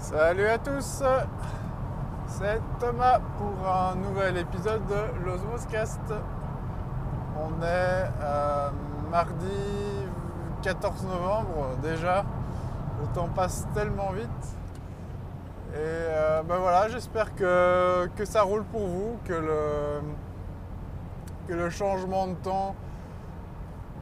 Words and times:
Salut 0.00 0.46
à 0.46 0.56
tous, 0.56 1.02
c'est 2.26 2.60
Thomas 2.80 3.20
pour 3.36 3.68
un 3.70 3.94
nouvel 3.96 4.38
épisode 4.38 4.80
de 4.86 5.24
l'Osmoscast. 5.26 6.00
On 7.38 7.62
est 7.62 8.10
euh, 8.22 8.70
mardi 9.10 9.44
14 10.62 11.04
novembre 11.04 11.76
déjà, 11.82 12.24
le 13.02 13.08
temps 13.14 13.28
passe 13.28 13.68
tellement 13.74 14.12
vite. 14.12 14.56
Et 15.74 15.76
euh, 15.76 16.42
ben 16.44 16.56
voilà, 16.56 16.88
j'espère 16.88 17.34
que, 17.34 18.08
ça 18.24 18.40
roule 18.40 18.64
pour 18.64 18.86
vous, 18.86 19.18
que 19.26 20.00
le 21.46 21.68
changement 21.68 22.26
de 22.26 22.34
temps 22.36 22.74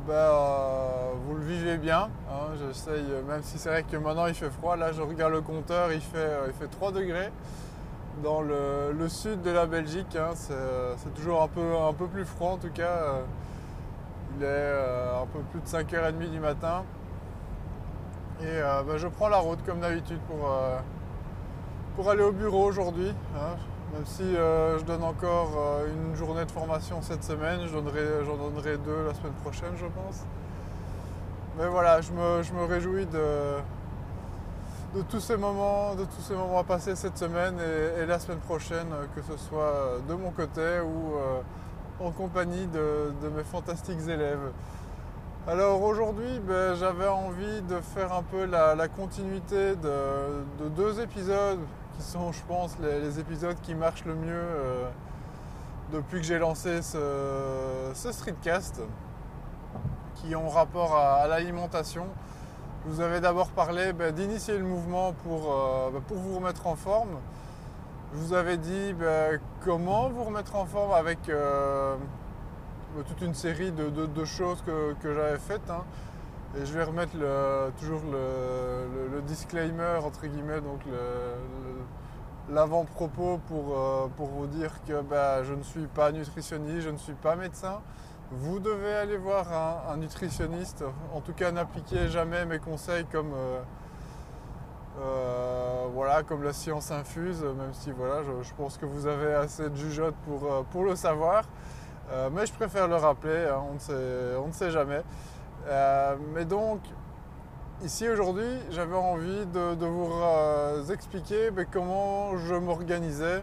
ben, 0.08 0.14
euh, 0.14 1.12
vous 1.26 1.34
le 1.34 1.44
vivez 1.44 1.76
bien. 1.76 2.08
Hein, 2.30 2.54
J'essaye, 2.58 3.04
même 3.28 3.42
si 3.42 3.58
c'est 3.58 3.68
vrai 3.68 3.82
que 3.82 3.96
maintenant 3.98 4.26
il 4.26 4.32
fait 4.32 4.48
froid, 4.48 4.74
là 4.74 4.90
je 4.90 5.02
regarde 5.02 5.34
le 5.34 5.42
compteur, 5.42 5.92
il 5.92 6.00
fait, 6.00 6.16
euh, 6.16 6.46
il 6.46 6.54
fait 6.54 6.66
3 6.66 6.92
degrés 6.92 7.30
dans 8.22 8.40
le, 8.40 9.08
sud 9.08 9.42
de 9.42 9.50
la 9.50 9.66
Belgique. 9.66 10.16
Hein, 10.16 10.30
c'est 10.34 11.14
toujours 11.14 11.42
un 11.42 11.48
peu, 11.48 11.76
un 11.76 11.92
peu 11.92 12.06
plus 12.06 12.24
froid 12.24 12.52
en 12.52 12.56
tout 12.56 12.70
cas. 12.70 12.88
Euh, 12.88 13.20
il 14.38 14.44
est 14.44 15.22
un 15.22 15.26
peu 15.26 15.40
plus 15.50 15.60
de 15.60 15.66
5h30 15.66 16.30
du 16.30 16.40
matin. 16.40 16.84
Et 18.40 18.60
ben, 18.86 18.96
je 18.96 19.08
prends 19.08 19.28
la 19.28 19.38
route 19.38 19.58
comme 19.66 19.80
d'habitude 19.80 20.20
pour, 20.28 20.48
pour 21.96 22.10
aller 22.10 22.22
au 22.22 22.32
bureau 22.32 22.64
aujourd'hui. 22.64 23.12
Hein. 23.34 23.56
Même 23.92 24.04
si 24.04 24.22
euh, 24.22 24.78
je 24.78 24.84
donne 24.84 25.02
encore 25.02 25.50
euh, 25.56 25.86
une 25.88 26.14
journée 26.14 26.44
de 26.44 26.50
formation 26.50 27.00
cette 27.00 27.24
semaine, 27.24 27.60
j'en 27.72 27.80
donnerai, 27.80 28.76
deux 28.76 29.06
la 29.06 29.14
semaine 29.14 29.32
prochaine, 29.42 29.72
je 29.76 29.86
pense. 29.86 30.24
Mais 31.56 31.66
voilà, 31.66 32.00
je 32.02 32.12
me, 32.12 32.64
réjouis 32.66 33.06
de, 33.06 33.56
tous 35.08 35.20
ces 35.20 35.36
moments, 35.38 35.94
de 35.94 36.04
tous 36.04 36.20
ces 36.20 36.34
moments 36.34 36.62
passés 36.64 36.96
cette 36.96 37.16
semaine 37.16 37.56
et, 37.98 38.04
la 38.04 38.18
semaine 38.18 38.38
prochaine, 38.38 38.88
que 39.16 39.22
ce 39.22 39.36
soit 39.38 39.98
de 40.06 40.14
mon 40.14 40.30
côté 40.30 40.80
ou 40.80 41.16
euh, 41.16 41.40
en 42.00 42.10
compagnie 42.10 42.66
de, 42.66 43.28
mes 43.34 43.42
fantastiques 43.42 44.06
élèves. 44.06 44.52
Alors 45.46 45.82
aujourd'hui, 45.82 46.40
ben, 46.46 46.74
j'avais 46.74 47.08
envie 47.08 47.62
de 47.62 47.80
faire 47.80 48.12
un 48.12 48.22
peu 48.22 48.44
la, 48.44 48.86
continuité 48.88 49.76
de 49.76 50.68
deux 50.76 51.00
épisodes 51.00 51.60
qui 51.98 52.04
sont, 52.04 52.32
je 52.32 52.40
pense, 52.46 52.76
les, 52.80 53.18
épisodes 53.18 53.56
qui 53.62 53.74
marchent 53.74 54.04
le 54.04 54.14
mieux 54.14 54.30
euh, 54.32 54.88
depuis 55.92 56.20
que 56.20 56.26
j'ai 56.26 56.38
lancé 56.38 56.80
ce, 56.82 57.92
streetcast, 57.94 58.80
qui 60.14 60.34
ont 60.36 60.48
rapport 60.48 60.96
à, 60.96 61.26
l'alimentation. 61.26 62.06
Je 62.86 62.92
vous 62.92 63.00
avais 63.00 63.20
d'abord 63.20 63.48
parlé 63.50 63.92
ben, 63.92 64.14
d'initier 64.14 64.56
le 64.56 64.64
mouvement 64.64 65.12
pour, 65.24 65.52
euh, 65.52 65.90
ben, 65.92 66.00
pour 66.00 66.16
vous 66.16 66.36
remettre 66.36 66.66
en 66.66 66.76
forme. 66.76 67.18
Je 68.14 68.18
vous 68.18 68.32
avais 68.32 68.56
dit 68.56 68.94
ben, 68.94 69.40
comment 69.64 70.08
vous 70.08 70.24
remettre 70.24 70.54
en 70.54 70.64
forme 70.64 70.92
avec 70.92 71.28
euh, 71.28 71.96
toute 73.06 73.20
une 73.20 73.34
série 73.34 73.72
de, 73.72 74.24
choses 74.24 74.62
que, 74.64 74.94
j'avais 75.02 75.38
faites. 75.38 75.68
Hein. 75.68 75.84
Et 76.56 76.64
je 76.64 76.72
vais 76.72 76.84
remettre 76.84 77.12
toujours 77.78 78.02
le, 78.10 79.20
disclaimer, 79.22 79.98
entre 80.02 80.26
guillemets, 80.26 80.60
donc 80.60 80.80
l'avant-propos 82.50 83.40
pour, 83.46 83.78
euh, 83.78 84.08
pour 84.16 84.28
vous 84.28 84.46
dire 84.46 84.72
que 84.86 85.00
bah, 85.02 85.42
je 85.44 85.54
ne 85.54 85.62
suis 85.62 85.86
pas 85.86 86.12
nutritionniste, 86.12 86.82
je 86.82 86.90
ne 86.90 86.96
suis 86.96 87.14
pas 87.14 87.36
médecin. 87.36 87.80
Vous 88.30 88.58
devez 88.58 88.94
aller 88.94 89.16
voir 89.16 89.46
un, 89.90 89.96
nutritionniste. 89.96 90.84
En 91.14 91.20
tout 91.20 91.32
cas, 91.32 91.50
n'appliquez 91.50 92.08
jamais 92.08 92.44
mes 92.44 92.58
conseils 92.58 93.06
comme, 93.06 93.32
euh, 93.34 93.60
euh, 95.00 95.86
voilà, 95.94 96.22
comme 96.22 96.42
la 96.42 96.52
science 96.52 96.90
infuse, 96.90 97.42
même 97.42 97.72
si 97.72 97.90
voilà, 97.90 98.22
je, 98.42 98.54
pense 98.54 98.76
que 98.76 98.84
vous 98.84 99.06
avez 99.06 99.32
assez 99.32 99.70
de 99.70 99.76
jugeote 99.76 100.14
pour, 100.26 100.64
pour 100.66 100.84
le 100.84 100.94
savoir. 100.94 101.44
mais 102.32 102.44
je 102.44 102.52
préfère 102.52 102.86
le 102.86 102.96
rappeler, 102.96 103.48
hein, 103.50 103.62
on, 103.70 103.74
ne 103.74 103.78
sait, 103.78 104.36
on 104.42 104.48
ne 104.48 104.52
sait 104.52 104.70
jamais. 104.70 105.02
Euh, 105.68 106.16
mais 106.34 106.44
donc, 106.44 106.80
ici 107.82 108.08
aujourd'hui, 108.08 108.58
j'avais 108.70 108.96
envie 108.96 109.44
de, 109.46 109.84
vous 109.84 110.12
euh, 110.12 110.86
expliquer 110.86 111.50
ben, 111.50 111.66
comment 111.70 112.36
je 112.38 112.54
m'organisais 112.54 113.42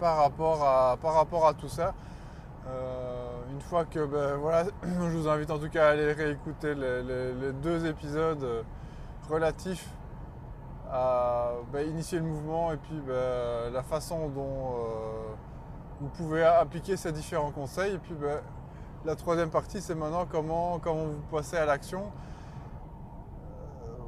par, 0.00 0.16
rapport 0.16 0.62
à, 0.64 1.54
tout 1.54 1.68
ça. 1.68 1.94
Euh, 2.66 3.28
une 3.52 3.60
fois 3.60 3.84
que, 3.84 4.04
ben, 4.06 4.36
voilà, 4.36 4.64
je 4.82 5.16
vous 5.16 5.28
invite 5.28 5.50
en 5.50 5.58
tout 5.58 5.68
cas 5.68 5.88
à 5.88 5.90
aller 5.90 6.12
réécouter 6.12 6.74
les, 6.74 7.52
deux 7.62 7.84
épisodes 7.86 8.64
relatifs 9.28 9.90
à 10.90 11.50
ben, 11.72 11.86
initier 11.86 12.20
le 12.20 12.24
mouvement 12.24 12.72
et 12.72 12.76
puis 12.78 13.02
la 13.70 13.82
façon 13.82 14.28
dont 14.28 14.76
vous 16.00 16.08
pouvez 16.08 16.42
appliquer 16.42 16.96
ces 16.96 17.12
différents 17.12 17.50
conseils. 17.50 17.98
La 19.06 19.14
troisième 19.14 19.50
partie, 19.50 19.80
c'est 19.80 19.94
maintenant 19.94 20.26
comment, 20.30 20.80
comment 20.80 21.06
vous 21.06 21.22
passez 21.30 21.56
à 21.56 21.64
l'action. 21.64 22.10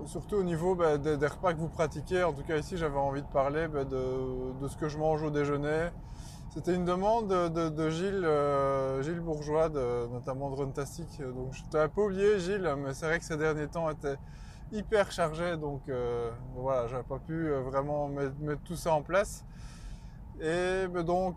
Euh, 0.02 0.06
surtout 0.06 0.36
au 0.36 0.42
niveau 0.42 0.74
bah, 0.74 0.98
des, 0.98 1.14
repas 1.14 1.54
que 1.54 1.58
vous 1.58 1.68
pratiquez. 1.68 2.24
En 2.24 2.32
tout 2.32 2.42
cas, 2.42 2.56
ici, 2.56 2.76
j'avais 2.76 2.98
envie 2.98 3.22
de 3.22 3.28
parler 3.28 3.68
bah, 3.68 3.84
de, 3.84 4.68
ce 4.68 4.76
que 4.76 4.88
je 4.88 4.98
mange 4.98 5.22
au 5.22 5.30
déjeuner. 5.30 5.88
C'était 6.52 6.74
une 6.74 6.84
demande 6.84 7.28
de, 7.28 7.90
Gilles, 7.90 8.24
euh, 8.24 9.00
Gilles 9.02 9.20
Bourgeois, 9.20 9.68
notamment 9.68 10.50
de 10.50 10.56
Runtastic. 10.56 11.20
Donc, 11.20 11.52
je 11.52 11.62
t'avais 11.70 11.88
pas 11.88 12.02
oublié, 12.02 12.40
Gilles, 12.40 12.74
mais 12.78 12.92
c'est 12.92 13.06
vrai 13.06 13.20
que 13.20 13.24
ces 13.24 13.36
derniers 13.36 13.68
temps 13.68 13.88
étaient 13.90 14.16
hyper 14.72 15.12
chargés. 15.12 15.56
Donc, 15.56 15.82
euh, 15.88 16.30
voilà, 16.56 16.88
j'avais 16.88 17.04
pas 17.04 17.18
pu 17.18 17.50
vraiment 17.50 18.08
mettre, 18.08 18.62
tout 18.64 18.76
ça 18.76 18.92
en 18.94 19.02
place. 19.02 19.44
Et 20.40 20.88
bah, 20.88 21.04
donc, 21.04 21.36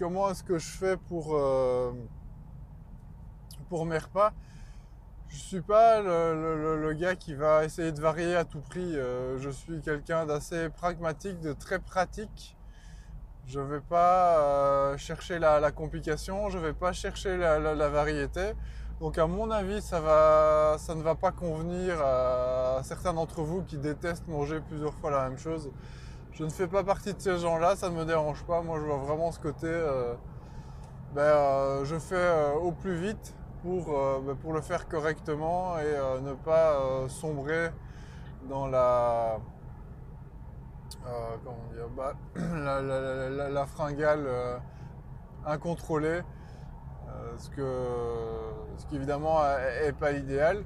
comment 0.00 0.30
est-ce 0.30 0.42
que 0.42 0.58
je 0.58 0.68
fais 0.68 0.96
pour 0.96 1.36
pour 3.70 3.86
mes 3.86 3.98
repas. 3.98 4.32
Je 5.28 5.38
suis 5.38 5.60
pas 5.60 6.02
le, 6.02 6.92
gars 6.94 7.14
qui 7.14 7.34
va 7.34 7.64
essayer 7.64 7.92
de 7.92 8.00
varier 8.00 8.34
à 8.34 8.44
tout 8.44 8.60
prix. 8.60 8.96
Euh, 8.96 9.38
je 9.38 9.48
suis 9.48 9.80
quelqu'un 9.80 10.26
d'assez 10.26 10.68
pragmatique, 10.70 11.40
de 11.40 11.52
très 11.52 11.78
pratique. 11.78 12.56
Je 13.46 13.60
vais 13.60 13.80
pas 13.80 14.38
euh, 14.40 14.96
chercher 14.98 15.38
la, 15.38 15.70
complication, 15.70 16.50
je 16.50 16.58
vais 16.58 16.72
pas 16.72 16.92
chercher 16.92 17.36
la, 17.36 17.88
variété. 17.88 18.54
Donc 19.00 19.18
à 19.18 19.26
mon 19.28 19.50
avis, 19.52 19.80
ça, 19.80 20.00
va, 20.00 20.76
ça 20.78 20.96
ne 20.96 21.02
va 21.02 21.14
pas 21.14 21.30
convenir 21.30 22.02
à 22.02 22.80
certains 22.82 23.14
d'entre 23.14 23.42
vous 23.42 23.62
qui 23.62 23.78
détestent 23.78 24.26
manger 24.26 24.60
plusieurs 24.68 24.94
fois 24.94 25.12
la 25.12 25.28
même 25.28 25.38
chose. 25.38 25.70
Je 26.32 26.42
ne 26.44 26.50
fais 26.50 26.66
pas 26.66 26.82
partie 26.82 27.14
de 27.14 27.20
ces 27.20 27.38
gens-là, 27.38 27.76
ça 27.76 27.88
ne 27.88 27.94
me 27.94 28.04
dérange 28.04 28.42
pas. 28.44 28.62
Moi, 28.62 28.78
je 28.80 28.84
vois 28.84 28.98
vraiment 28.98 29.30
ce 29.30 29.38
côté. 29.38 29.68
Euh, 29.68 30.14
ben, 31.14 31.84
je 31.84 31.98
fais 31.98 32.54
au 32.60 32.72
plus 32.72 32.96
vite 32.96 33.34
pour, 33.62 33.96
euh, 33.96 34.20
bah, 34.24 34.32
pour 34.40 34.52
le 34.52 34.60
faire 34.60 34.88
correctement 34.88 35.78
et 35.78 35.82
euh, 35.84 36.20
ne 36.20 36.34
pas 36.34 36.80
euh, 36.80 37.08
sombrer 37.08 37.70
dans 38.48 38.66
la, 38.66 39.38
comment 41.44 41.68
dire, 41.72 41.88
bah, 41.96 42.14
la, 43.50 43.66
fringale 43.66 44.26
incontrôlée, 45.46 46.22
ce, 47.36 47.50
que, 47.50 47.86
ce 48.78 48.86
qui 48.86 48.96
évidemment 48.96 49.40
n'est 49.82 49.92
pas 49.92 50.12
idéal. 50.12 50.64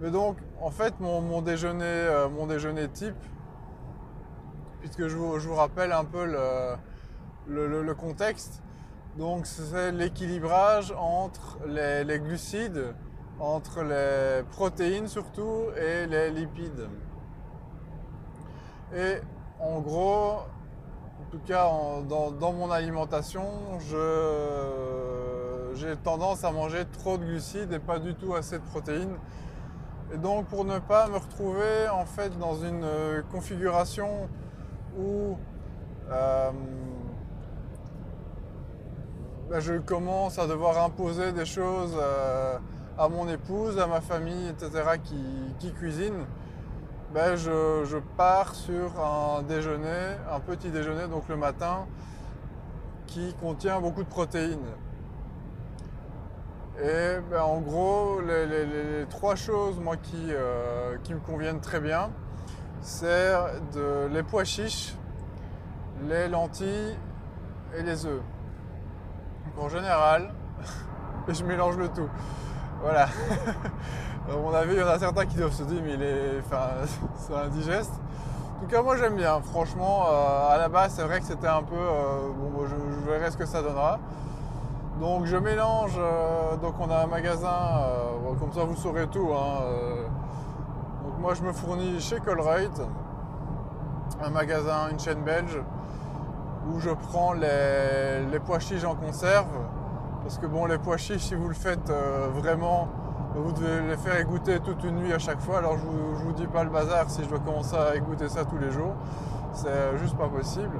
Mais 0.00 0.10
donc, 0.10 0.38
en 0.60 0.70
fait, 0.70 0.98
mon, 0.98 1.42
déjeuner, 1.42 2.26
mon 2.32 2.46
déjeuner 2.46 2.88
type, 2.88 3.14
puisque 4.80 5.06
je 5.06 5.16
vous, 5.16 5.38
je 5.38 5.46
vous 5.46 5.54
rappelle 5.54 5.92
un 5.92 6.04
peu 6.04 6.24
le, 7.46 7.82
le 7.82 7.94
contexte, 7.94 8.63
donc 9.18 9.46
c'est 9.46 9.92
l'équilibrage 9.92 10.92
entre 10.98 11.58
les, 11.66 12.18
glucides, 12.18 12.94
entre 13.38 13.82
les 13.82 14.42
protéines 14.50 15.06
surtout 15.06 15.66
et 15.76 16.06
les 16.06 16.30
lipides. 16.30 16.88
Et 18.94 19.18
en 19.60 19.80
gros, 19.80 20.38
en 21.20 21.30
tout 21.30 21.38
cas 21.46 21.70
dans, 22.08 22.52
mon 22.52 22.70
alimentation, 22.70 23.44
j'ai 25.74 25.96
tendance 26.02 26.42
à 26.42 26.50
manger 26.50 26.84
trop 26.86 27.16
de 27.16 27.24
glucides 27.24 27.72
et 27.72 27.78
pas 27.78 28.00
du 28.00 28.14
tout 28.14 28.34
assez 28.34 28.58
de 28.58 28.64
protéines. 28.64 29.16
Et 30.12 30.18
donc 30.18 30.46
pour 30.46 30.64
ne 30.64 30.80
pas 30.80 31.08
me 31.08 31.16
retrouver 31.16 31.88
en 31.88 32.04
fait 32.04 32.36
dans 32.38 32.56
une 32.56 32.86
configuration 33.30 34.28
où 34.98 35.36
euh, 36.10 36.50
bah, 39.54 39.60
je 39.60 39.74
commence 39.74 40.40
à 40.40 40.48
devoir 40.48 40.82
imposer 40.82 41.30
des 41.30 41.44
choses 41.44 41.96
euh, 41.96 42.58
à 42.98 43.08
mon 43.08 43.28
épouse, 43.28 43.78
à 43.78 43.86
ma 43.86 44.00
famille, 44.00 44.48
etc., 44.48 44.98
qui, 45.60 45.72
cuisine, 45.74 46.26
bah, 47.14 47.36
je, 47.36 47.96
pars 48.16 48.52
sur 48.56 49.00
un 49.00 49.42
déjeuner, 49.42 50.16
un 50.28 50.40
petit 50.40 50.70
déjeuner, 50.70 51.06
donc 51.06 51.28
le 51.28 51.36
matin, 51.36 51.86
qui 53.06 53.32
contient 53.34 53.80
beaucoup 53.80 54.02
de 54.02 54.08
protéines. 54.08 54.58
Et 56.82 57.20
bah, 57.30 57.46
en 57.46 57.60
gros, 57.60 58.20
les, 58.22 59.06
trois 59.08 59.36
choses 59.36 59.78
moi, 59.78 59.96
qui, 59.96 60.30
euh, 60.30 60.96
qui 61.04 61.14
me 61.14 61.20
conviennent 61.20 61.60
très 61.60 61.78
bien, 61.78 62.10
c'est 62.80 63.34
de, 63.72 64.08
les 64.12 64.24
pois 64.24 64.42
chiches, 64.42 64.96
les 66.08 66.26
lentilles 66.26 66.96
et 67.78 67.84
les 67.84 68.04
œufs. 68.04 68.33
En 69.58 69.68
général, 69.68 70.32
je 71.28 71.44
mélange 71.44 71.76
le 71.76 71.88
tout. 71.88 72.08
Voilà. 72.82 73.04
à 74.30 74.36
mon 74.36 74.52
avis, 74.52 74.74
il 74.74 74.80
y 74.80 74.82
en 74.82 74.88
a 74.88 74.98
certains 74.98 75.26
qui 75.26 75.36
doivent 75.36 75.52
se 75.52 75.62
dire, 75.62 75.80
mais 75.84 75.94
il 75.94 76.02
est, 76.02 76.38
enfin, 76.40 76.68
c'est 77.16 77.34
indigeste. 77.34 77.92
En 78.56 78.60
tout 78.60 78.66
cas, 78.66 78.82
moi 78.82 78.96
j'aime 78.96 79.16
bien. 79.16 79.40
Franchement, 79.42 80.06
euh, 80.10 80.54
à 80.54 80.58
la 80.58 80.68
base, 80.68 80.94
c'est 80.94 81.02
vrai 81.02 81.20
que 81.20 81.26
c'était 81.26 81.48
un 81.48 81.62
peu. 81.62 81.76
Euh, 81.76 82.28
bon, 82.34 82.64
je, 82.66 83.10
verrai 83.10 83.30
ce 83.30 83.36
que 83.36 83.46
ça 83.46 83.62
donnera. 83.62 83.98
Donc, 85.00 85.26
je 85.26 85.36
mélange. 85.36 85.94
Euh, 85.98 86.56
donc, 86.56 86.74
on 86.80 86.90
a 86.90 87.04
un 87.04 87.06
magasin. 87.06 87.86
comme 88.38 88.52
ça, 88.52 88.64
vous 88.64 88.76
saurez 88.76 89.06
tout. 89.08 89.30
Hein, 89.34 89.60
donc, 91.04 91.18
moi, 91.18 91.34
je 91.34 91.42
me 91.42 91.52
fournis 91.52 92.00
chez 92.00 92.20
Colruyt, 92.20 92.70
un 94.22 94.30
magasin, 94.30 94.88
une 94.90 94.98
chaîne 94.98 95.22
belge, 95.22 95.60
où 96.70 96.80
je 96.80 96.90
prends 96.90 97.32
les, 97.32 98.38
pois 98.44 98.58
chiches 98.58 98.84
en 98.84 98.94
conserve. 98.94 99.46
Parce 100.22 100.38
que, 100.38 100.46
bon, 100.46 100.66
les 100.66 100.78
pois 100.78 100.96
chiches, 100.96 101.22
si 101.22 101.34
vous 101.34 101.48
le 101.48 101.54
faites 101.54 101.92
vraiment 102.34 102.88
vous 103.36 103.50
devez 103.52 103.80
les 103.88 103.96
faire 103.96 104.16
égoutter 104.16 104.60
toute 104.60 104.84
une 104.84 104.96
nuit 104.96 105.12
à 105.12 105.18
chaque 105.18 105.40
fois. 105.40 105.58
Alors 105.58 105.76
je 105.76 105.84
vous, 105.84 106.14
vous 106.14 106.32
dis 106.32 106.46
pas 106.46 106.62
le 106.62 106.70
bazar 106.70 107.10
si 107.10 107.24
je 107.24 107.28
dois 107.28 107.40
commencer 107.40 107.74
à 107.76 107.96
égoutter 107.96 108.28
ça 108.28 108.44
tous 108.44 108.58
les 108.58 108.70
jours. 108.70 108.94
C'est 109.52 109.98
juste 109.98 110.16
pas 110.16 110.28
possible. 110.28 110.76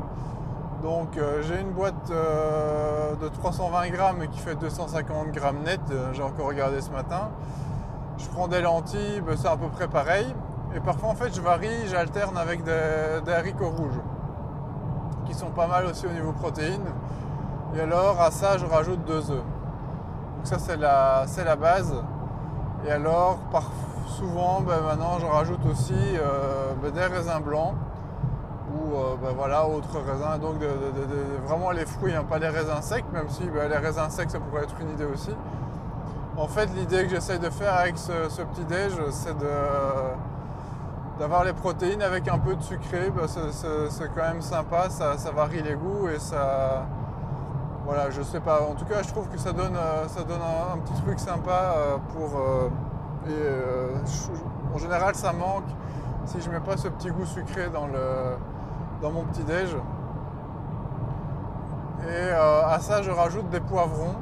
Donc 0.82 1.16
euh, 1.16 1.42
j'ai 1.42 1.60
une 1.60 1.70
boîte 1.70 2.10
euh, 2.10 3.14
de 3.16 3.28
320 3.28 3.88
grammes 3.88 4.28
qui 4.30 4.38
fait 4.38 4.54
250 4.54 5.32
grammes 5.32 5.62
net. 5.64 5.80
Euh, 5.90 6.12
j'ai 6.12 6.22
encore 6.22 6.46
regardé 6.46 6.80
ce 6.80 6.90
matin. 6.90 7.30
Je 8.18 8.26
prends 8.28 8.48
des 8.48 8.60
lentilles, 8.60 9.20
ben, 9.26 9.36
c'est 9.36 9.48
à 9.48 9.56
peu 9.56 9.68
près 9.68 9.88
pareil. 9.88 10.26
Et 10.76 10.80
parfois 10.80 11.08
en 11.08 11.14
fait 11.14 11.34
je 11.34 11.40
varie, 11.40 11.88
j'alterne 11.88 12.36
avec 12.36 12.62
des, 12.64 13.32
haricots 13.32 13.70
rouges 13.70 14.00
qui 15.26 15.34
sont 15.34 15.50
pas 15.50 15.66
mal 15.66 15.86
aussi 15.86 16.06
au 16.06 16.10
niveau 16.10 16.32
protéines. 16.32 16.86
Et 17.76 17.80
alors 17.80 18.20
à 18.20 18.30
ça 18.30 18.58
je 18.58 18.66
rajoute 18.66 19.04
deux 19.04 19.30
œufs. 19.30 19.44
Donc 20.36 20.44
ça 20.44 20.58
c'est 20.58 20.76
la, 20.76 21.24
la 21.44 21.56
base. 21.56 21.94
Et 22.86 22.90
alors, 22.90 23.38
souvent, 24.06 24.60
ben, 24.60 24.80
maintenant, 24.82 25.18
je 25.18 25.24
rajoute 25.24 25.64
aussi 25.70 25.94
euh, 25.94 26.74
ben, 26.82 26.90
des 26.90 27.06
raisins 27.06 27.40
blancs 27.42 27.74
ou 28.74 28.94
euh, 28.94 29.16
ben, 29.22 29.30
voilà, 29.34 29.66
autres 29.66 30.00
raisins. 30.00 30.38
Donc, 30.38 30.56
vraiment 31.46 31.70
les 31.70 31.86
fruits, 31.86 32.14
hein, 32.14 32.24
pas 32.28 32.38
les 32.38 32.48
raisins 32.48 32.82
secs, 32.82 33.04
même 33.12 33.30
si 33.30 33.44
les 33.44 33.76
raisins 33.78 34.10
secs, 34.10 34.30
ça 34.30 34.38
pourrait 34.38 34.64
être 34.64 34.74
une 34.82 34.90
idée 34.90 35.06
aussi. 35.06 35.30
En 36.36 36.46
fait, 36.46 36.66
l'idée 36.76 37.04
que 37.04 37.10
j'essaye 37.10 37.38
de 37.38 37.48
faire 37.48 37.74
avec 37.74 37.96
ce, 37.96 38.12
petit 38.42 38.64
déj, 38.68 38.92
c'est 39.10 39.36
d'avoir 41.18 41.44
les 41.44 41.52
protéines 41.52 42.02
avec 42.02 42.28
un 42.28 42.38
peu 42.38 42.54
de 42.54 42.62
sucré. 42.62 43.12
c'est 43.26 44.14
quand 44.14 44.22
même 44.22 44.42
sympa, 44.42 44.90
ça, 44.90 45.16
varie 45.34 45.62
les 45.62 45.74
goûts 45.74 46.08
et 46.08 46.18
ça. 46.18 46.86
Voilà, 47.84 48.10
je 48.10 48.22
sais 48.22 48.40
pas. 48.40 48.62
En 48.62 48.74
tout 48.74 48.86
cas, 48.86 49.02
je 49.02 49.08
trouve 49.08 49.28
que 49.28 49.38
ça 49.38 49.52
donne, 49.52 49.76
euh, 49.76 50.08
ça 50.08 50.22
donne 50.24 50.40
un, 50.40 50.78
petit 50.78 51.02
truc 51.02 51.20
sympa 51.20 51.74
euh, 51.76 51.96
pour. 52.14 52.40
Euh, 52.40 52.68
et 53.28 54.74
en 54.74 54.78
général, 54.78 55.14
ça 55.14 55.32
manque 55.32 55.64
si 56.26 56.40
je 56.40 56.50
mets 56.50 56.60
pas 56.60 56.76
ce 56.76 56.88
petit 56.88 57.10
goût 57.10 57.26
sucré 57.26 57.68
dans, 57.72 57.86
le, 57.86 58.36
dans 59.00 59.10
mon 59.10 59.24
petit 59.24 59.44
déj. 59.44 59.76
Et 62.06 62.30
à 62.30 62.78
ça, 62.80 63.00
je 63.00 63.10
rajoute 63.10 63.48
des 63.48 63.60
poivrons 63.60 64.16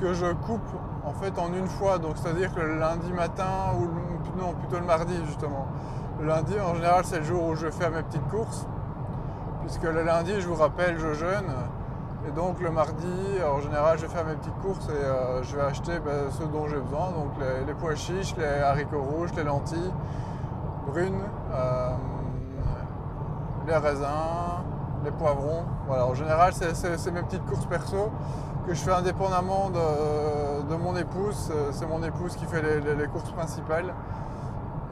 que 0.00 0.12
je 0.12 0.26
coupe 0.32 0.70
en 1.04 1.12
fait 1.12 1.38
en 1.38 1.52
une 1.52 1.66
fois. 1.66 1.98
Donc, 1.98 2.16
c'est-à-dire 2.16 2.54
que 2.54 2.60
le 2.60 2.78
lundi 2.78 3.12
matin 3.12 3.72
ou 3.78 4.38
non, 4.38 4.54
plutôt 4.54 4.78
le 4.78 4.86
mardi 4.86 5.14
justement. 5.26 5.66
Le 6.20 6.26
lundi, 6.26 6.54
en 6.60 6.74
général, 6.74 7.04
c'est 7.04 7.18
le 7.18 7.24
jour 7.24 7.44
où 7.44 7.54
je 7.54 7.68
fais 7.70 7.90
mes 7.90 8.02
petites 8.02 8.26
courses. 8.28 8.66
Puisque 9.62 9.84
le 9.84 10.02
lundi, 10.02 10.40
je 10.40 10.48
vous 10.48 10.54
rappelle, 10.54 10.98
je 10.98 11.14
jeûne. 11.14 11.52
Et 12.26 12.30
donc 12.30 12.60
le 12.60 12.70
mardi, 12.70 13.42
en 13.46 13.60
général, 13.60 13.98
je 13.98 14.06
vais 14.06 14.12
faire 14.12 14.24
mes 14.24 14.34
petites 14.34 14.58
courses 14.62 14.88
et 14.88 14.92
euh, 14.92 15.42
je 15.42 15.56
vais 15.56 15.62
acheter 15.62 15.98
ben, 15.98 16.30
ce 16.30 16.42
dont 16.44 16.66
j'ai 16.68 16.78
besoin. 16.78 17.10
Donc 17.10 17.32
les, 17.66 17.74
pois 17.74 17.94
chiches, 17.94 18.34
les 18.38 18.62
haricots 18.62 19.02
rouges, 19.02 19.30
les 19.36 19.44
lentilles 19.44 19.92
brunes, 20.86 21.20
euh, 21.52 21.90
les 23.66 23.76
raisins, 23.76 24.64
les 25.04 25.10
poivrons. 25.10 25.64
Voilà, 25.86 26.06
en 26.06 26.14
général, 26.14 26.52
c'est 26.54 27.10
mes 27.12 27.22
petites 27.22 27.44
courses 27.44 27.66
perso 27.66 28.10
que 28.66 28.74
je 28.74 28.80
fais 28.80 28.92
indépendamment 28.92 29.70
de, 29.70 30.74
mon 30.76 30.96
épouse. 30.96 31.52
C'est 31.72 31.86
mon 31.86 32.02
épouse 32.02 32.36
qui 32.36 32.46
fait 32.46 32.62
les, 32.62 33.06
courses 33.06 33.30
principales. 33.30 33.94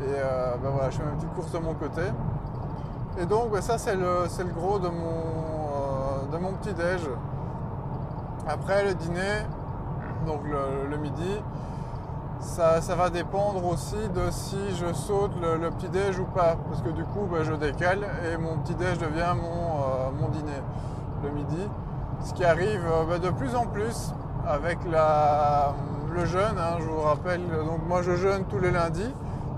Et 0.01 0.05
euh, 0.09 0.57
ben 0.63 0.71
voilà, 0.71 0.91
je 0.91 0.99
fais 0.99 1.05
mes 1.05 1.13
petites 1.13 1.33
courses 1.35 1.53
de 1.53 1.59
mon 1.59 1.75
côté. 1.75 2.03
Et 3.19 3.27
donc 3.27 3.51
ben, 3.53 3.61
ça 3.61 3.79
c'est 3.79 3.95
le, 3.95 4.25
le, 4.25 4.53
gros 4.53 4.79
de 4.79 4.89
mon, 4.89 6.31
de 6.33 6.39
mon 6.39 6.53
petit 6.55 6.75
déj. 6.75 7.03
Après 8.49 8.85
le 8.85 8.95
dîner, 8.95 9.47
donc 10.27 10.41
le, 10.91 10.97
midi, 10.97 11.41
ça, 12.41 12.81
va 12.97 13.11
dépendre 13.11 13.65
aussi 13.67 13.97
de 14.15 14.31
si 14.31 14.57
je 14.77 14.93
saute 14.93 15.33
le, 15.41 15.71
petit 15.71 15.89
déj 15.89 16.19
ou 16.19 16.25
pas. 16.25 16.57
Parce 16.69 16.83
que 16.83 16.91
du 16.91 17.05
coup, 17.05 17.27
bah, 17.31 17.39
je 17.43 17.53
décale 17.53 18.07
et 18.31 18.37
mon 18.37 18.59
petit 18.59 18.75
déj 18.75 18.99
devient 18.99 19.35
mon, 19.37 19.83
euh, 19.83 20.11
mon, 20.21 20.29
dîner 20.29 20.63
le 21.23 21.31
midi. 21.31 21.69
Ce 22.25 22.35
qui 22.35 22.45
arrive 22.45 22.85
euh, 22.87 23.05
bah, 23.09 23.19
de 23.19 23.31
plus 23.31 23.55
en 23.57 23.67
plus 23.67 24.13
avec 24.47 24.79
le 24.85 26.25
jeûne. 26.25 26.57
Hein, 26.59 26.77
je 26.79 26.85
vous 26.85 27.01
rappelle, 27.01 27.41
donc 27.49 27.81
moi 27.89 28.03
je 28.03 28.15
jeûne 28.17 28.45
tous 28.45 28.59
les 28.59 28.71
lundis. 28.71 29.13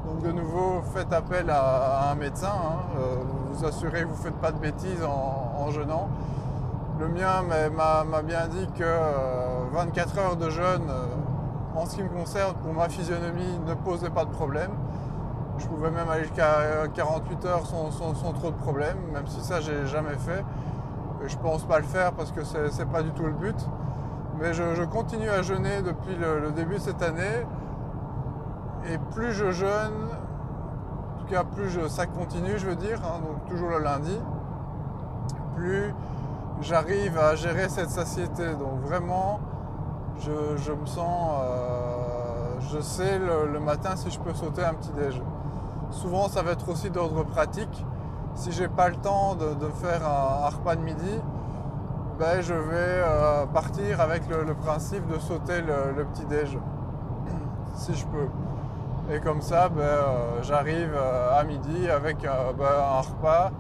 Donc 0.07 0.23
de 0.23 0.33
nouveau, 0.33 0.83
faites 0.95 1.13
appel 1.13 1.51
à, 1.51 2.11
un 2.11 2.15
médecin. 2.15 2.49
Hein. 2.49 2.99
Euh, 2.99 3.17
vous 3.51 3.67
assurez 3.67 4.03
que 4.03 4.07
vous 4.07 4.17
ne 4.17 4.23
faites 4.23 4.41
pas 4.41 4.51
de 4.51 4.59
bêtises 4.59 5.03
en, 5.05 5.71
jeûnant. 5.71 6.09
Le 7.01 7.09
mien 7.09 7.43
m'a 7.77 8.23
bien 8.23 8.47
dit 8.49 8.69
que 8.79 8.85
24 9.73 10.19
euh, 10.19 10.21
heures 10.21 10.37
de 10.37 10.51
jeûne, 10.51 10.91
en 11.75 11.87
ce 11.87 11.97
qui 11.97 12.03
me 12.03 12.09
concerne, 12.09 12.55
pour 12.63 12.73
ma 12.73 12.89
physionomie, 12.89 13.59
ne 13.67 13.75
posait 13.75 14.11
pas 14.11 14.25
de 14.25 14.31
problème. 14.31 14.71
Je 15.59 15.67
pouvais 15.67 15.91
même 15.91 16.09
aller 16.09 16.25
jusqu'à 16.25 16.89
48 16.95 17.45
heures 17.47 17.67
sans, 17.67 18.33
trop 18.33 18.51
de 18.51 18.57
problèmes, 18.57 18.99
même 19.13 19.27
si 19.27 19.41
ça 19.41 19.61
j'ai 19.61 19.87
jamais 19.87 20.17
fait. 20.17 20.45
Je 21.27 21.37
pense 21.39 21.65
pas 21.65 21.79
le 21.79 21.85
faire 21.85 22.13
parce 22.13 22.33
que 22.33 22.45
c'est 22.45 22.91
pas 22.91 23.03
du 23.03 23.11
tout 23.11 23.25
le 23.25 23.33
but. 23.33 23.57
Mais 24.39 24.53
je, 24.53 24.85
continue 24.85 25.29
à 25.29 25.43
jeûner 25.43 25.81
depuis 25.83 26.17
le, 26.17 26.51
début 26.51 26.75
de 26.75 26.81
cette 26.81 27.03
année. 27.03 27.47
Et 28.91 28.99
plus 29.15 29.33
je 29.33 29.51
jeûne, 29.51 30.09
en 31.15 31.21
tout 31.21 31.27
cas 31.27 31.45
plus 31.45 31.89
ça 31.89 32.07
continue, 32.07 32.59
je 32.59 32.67
veux 32.67 32.77
dire, 32.77 33.01
hein, 33.03 33.21
donc 33.27 33.49
toujours 33.49 33.71
le 33.71 33.79
lundi, 33.79 34.21
plus 35.57 35.95
j'arrive 36.61 37.19
à 37.19 37.35
gérer 37.35 37.69
cette 37.69 37.91
satiété. 37.91 38.47
Donc 38.55 38.81
vraiment, 38.83 39.41
je, 40.19 40.73
me 40.73 40.87
sens, 40.87 41.41
euh, 41.43 42.61
je 42.73 42.81
sais 42.81 43.19
le, 43.19 43.59
matin 43.61 43.97
si 43.97 44.11
je 44.11 44.19
peux 44.19 44.35
sauter 44.35 44.65
un 44.65 44.75
petit 44.75 44.93
déj. 44.93 45.21
Souvent, 45.91 46.29
ça 46.29 46.43
va 46.43 46.53
être 46.53 46.69
aussi 46.69 46.91
d'ordre 46.91 47.25
pratique. 47.25 47.85
Si 48.35 48.53
j'ai 48.53 48.69
pas 48.69 48.89
le 48.89 48.97
temps 48.97 49.37
de, 49.37 49.69
faire 49.83 50.03
un, 50.07 50.49
repas 50.49 50.77
de 50.77 50.83
midi, 50.83 51.21
ben, 52.19 52.41
je 52.41 52.55
vais 52.55 52.75
euh, 52.75 53.47
partir 53.47 54.01
avec 54.01 54.23
le, 54.29 54.55
principe 54.55 55.07
de 55.07 55.19
sauter 55.19 55.61
le, 55.63 56.05
petit 56.05 56.27
déj, 56.27 56.59
si 57.77 57.95
je 57.95 58.05
peux. 58.07 58.29
Et 59.15 59.21
comme 59.21 59.41
ça, 59.41 59.69
ben, 59.69 59.83
euh, 59.83 60.43
j'arrive 60.43 60.97
à 61.33 61.43
midi 61.45 61.89
avec 61.89 62.23
ben, 62.23 62.65
un 62.65 63.01
repas 63.01 63.51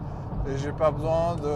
et 0.46 0.56
j'ai 0.58 0.72
pas 0.72 0.90
besoin 0.90 1.36
de 1.36 1.48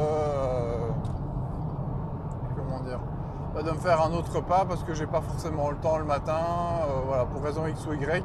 de 3.63 3.71
me 3.71 3.79
faire 3.79 4.01
un 4.03 4.13
autre 4.13 4.41
pas 4.41 4.65
parce 4.65 4.83
que 4.85 4.95
j'ai 4.95 5.07
pas 5.07 5.21
forcément 5.21 5.71
le 5.71 5.77
temps 5.77 5.99
le 5.99 6.05
matin, 6.05 6.39
euh, 6.83 7.01
voilà, 7.07 7.25
pour 7.25 7.43
raison 7.43 7.67
X 7.67 7.87
ou 7.87 7.93
Y. 7.95 8.25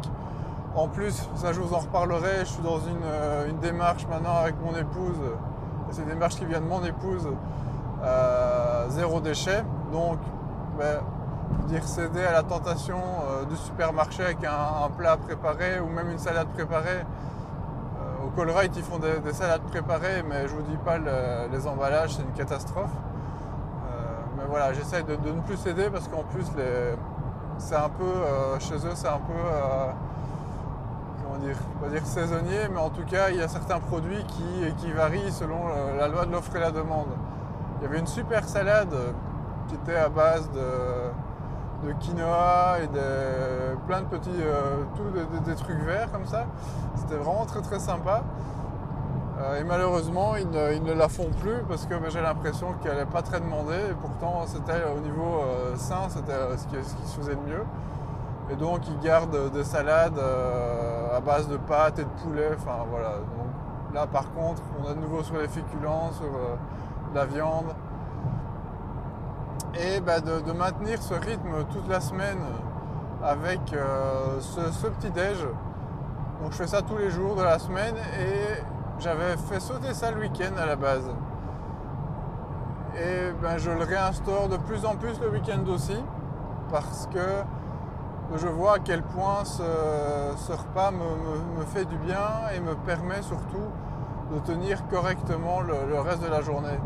En 0.76 0.88
plus, 0.88 1.28
ça 1.36 1.54
je 1.54 1.60
vous 1.60 1.74
en 1.74 1.80
reparlerai, 1.80 2.40
je 2.40 2.46
suis 2.46 2.64
dans 2.64 2.80
une, 2.80 3.04
euh, 3.04 3.52
démarche 3.62 4.08
maintenant 4.08 4.38
avec 4.38 4.56
mon 4.64 4.76
épouse, 4.76 5.18
c'est 5.92 6.02
une 6.02 6.10
démarche 6.10 6.36
qui 6.36 6.46
vient 6.46 6.60
de 6.60 6.66
mon 6.66 6.84
épouse, 6.84 7.28
euh, 8.04 8.90
zéro 8.90 9.22
déchet. 9.22 9.64
Donc, 9.92 10.18
ben, 10.78 11.00
dire 11.68 11.84
céder 11.84 12.24
à 12.24 12.32
la 12.32 12.44
tentation 12.44 13.00
du 13.50 13.56
supermarché 13.56 14.24
avec 14.24 14.44
un, 14.44 14.90
plat 14.98 15.18
préparé 15.18 15.80
ou 15.80 15.88
même 15.88 16.10
une 16.10 16.18
salade 16.18 16.48
préparée. 16.48 17.06
au 18.26 18.30
Colruyt, 18.30 18.72
ils 18.76 18.84
font 18.84 18.98
des, 18.98 19.34
salades 19.34 19.62
préparées, 19.62 20.24
mais 20.28 20.48
je 20.48 20.56
vous 20.56 20.64
dis 20.64 20.78
pas 20.78 20.98
les 20.98 21.68
emballages, 21.68 22.16
c'est 22.16 22.24
une 22.24 22.34
catastrophe 22.34 22.90
voilà, 24.54 24.72
j'essaye 24.72 25.04
de, 25.04 25.14
ne 25.14 25.42
plus 25.42 25.58
céder 25.58 25.90
parce 25.92 26.08
qu'en 26.08 26.22
plus, 26.22 26.46
c'est 27.58 27.76
un 27.76 27.90
peu, 27.90 28.04
euh, 28.04 28.60
chez 28.60 28.76
eux, 28.76 28.94
c'est 28.94 29.08
un 29.08 29.18
peu, 29.18 29.34
euh, 29.34 29.88
comment 31.34 31.46
dire, 31.46 31.58
pas 31.82 31.90
dire 31.90 32.06
saisonnier, 32.06 32.68
mais 32.72 32.80
en 32.80 32.90
tout 32.90 33.06
cas, 33.06 33.30
il 33.30 33.38
y 33.38 33.42
a 33.42 33.48
certains 33.48 33.80
produits 33.80 34.24
qui, 34.26 34.74
qui 34.78 34.92
varient 34.92 35.32
selon 35.32 35.68
euh, 35.68 35.98
la 35.98 36.08
loi 36.08 36.26
de 36.26 36.32
l'offre 36.32 36.56
et 36.56 36.60
la 36.60 36.72
demande. 36.72 37.08
Il 37.80 37.84
y 37.84 37.88
avait 37.88 38.00
une 38.00 38.08
super 38.08 38.48
salade 38.48 38.96
qui 39.68 39.76
était 39.76 39.96
à 39.96 40.10
base 40.10 40.50
de, 40.52 41.92
quinoa 42.00 42.78
et 42.82 42.88
de 42.88 43.76
plein 43.88 44.02
de 44.02 44.06
petits, 44.06 44.30
des, 45.46 45.56
trucs 45.56 45.80
verts 45.80 46.12
comme 46.12 46.26
ça. 46.26 46.46
C'était 46.96 47.16
vraiment 47.16 47.46
très 47.46 47.62
très 47.62 47.80
sympa. 47.80 48.24
Euh, 49.42 49.60
et 49.60 49.64
malheureusement, 49.64 50.36
ils 50.36 50.50
ne, 50.50 50.94
la 50.94 51.10
font 51.10 51.30
plus 51.42 51.64
parce 51.68 51.86
que 51.86 51.96
j'ai 52.10 52.22
l'impression 52.22 52.74
qu'elle 52.82 52.98
n'est 52.98 53.06
pas 53.06 53.22
très 53.22 53.40
demandée. 53.42 53.74
Et 53.90 53.96
pourtant, 54.00 54.44
c'était 54.46 54.84
au 54.96 55.00
niveau 55.00 55.42
euh, 55.42 55.76
sain, 55.76 56.08
c'était 56.10 56.32
ce 56.58 56.68
qui, 56.68 57.08
se 57.08 57.18
faisait 57.18 57.36
de 57.36 57.50
mieux. 57.50 57.64
Et 58.52 58.56
donc, 58.56 58.88
ils 58.88 59.00
gardent 59.00 59.52
des 59.52 59.64
salades 59.64 60.20
à 61.16 61.20
base 61.20 61.48
de 61.48 61.58
pâtes 61.58 62.00
et 62.00 62.04
de 62.04 62.10
poulet. 62.24 62.50
Enfin, 62.56 62.86
voilà. 62.90 63.14
Donc, 63.18 63.94
là, 63.94 64.06
par 64.06 64.32
contre, 64.32 64.62
on 64.80 64.92
est 64.92 64.96
de 64.96 65.00
nouveau 65.00 65.24
sur 65.24 65.38
les 65.38 65.48
féculents, 65.48 66.12
sur 66.12 66.30
la 67.16 67.26
viande. 67.26 67.74
Et 69.76 70.00
bah, 70.02 70.20
de, 70.20 70.52
maintenir 70.52 71.02
ce 71.02 71.14
rythme 71.14 71.64
toute 71.72 71.88
la 71.88 72.00
semaine 72.00 72.40
avec 73.24 73.62
ce 74.42 74.88
petit 74.88 75.10
déj 75.10 75.48
donc 76.44 76.52
je 76.52 76.58
fais 76.58 76.68
ça 76.68 76.82
tous 76.82 76.98
les 76.98 77.10
jours 77.10 77.38
de 77.38 77.42
la 77.42 77.58
semaine 77.58 77.96
et 78.20 78.62
j'avais 79.00 79.38
fait 79.38 79.62
sauter 79.62 79.94
ça 79.94 80.12
le 80.12 80.20
week-end 80.20 80.52
à 80.62 80.66
la 80.66 80.76
base. 80.76 81.10
Et 82.98 83.32
ben, 83.42 83.58
je 83.58 83.72
le 83.72 83.86
réinstaure 83.86 84.50
de 84.50 84.58
plus 84.58 84.86
en 84.86 84.98
plus 84.98 85.18
le 85.22 85.30
week-end 85.30 85.64
aussi 85.70 85.98
parce 86.70 87.08
que 87.14 87.44
je 88.38 88.48
vois 88.48 88.76
à 88.76 88.80
quel 88.80 89.02
point 89.02 89.44
ce, 89.46 89.62
repas 90.52 90.92
me, 90.92 91.66
fait 91.66 91.86
du 91.86 91.98
bien 91.98 92.50
et 92.56 92.60
me 92.60 92.76
permet 92.76 93.22
surtout 93.22 93.70
de 94.34 94.40
tenir 94.40 94.88
correctement 94.88 95.62
le, 95.62 96.00
reste 96.00 96.24
de 96.24 96.30
la 96.30 96.42
journée. 96.42 96.80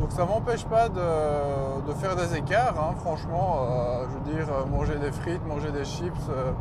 Donc 0.00 0.12
ça 0.12 0.24
m'empêche 0.24 0.64
pas 0.66 0.88
de, 0.88 1.92
faire 1.94 2.16
des 2.16 2.36
écarts, 2.36 2.74
hein. 2.78 2.94
franchement, 3.00 3.60
euh, 3.60 4.04
je 4.10 4.30
veux 4.30 4.36
dire, 4.36 4.46
manger 4.70 4.96
des 4.96 5.10
frites, 5.10 5.44
manger 5.46 5.72
des 5.72 5.84
chips, 5.84 6.12
euh, 6.28 6.52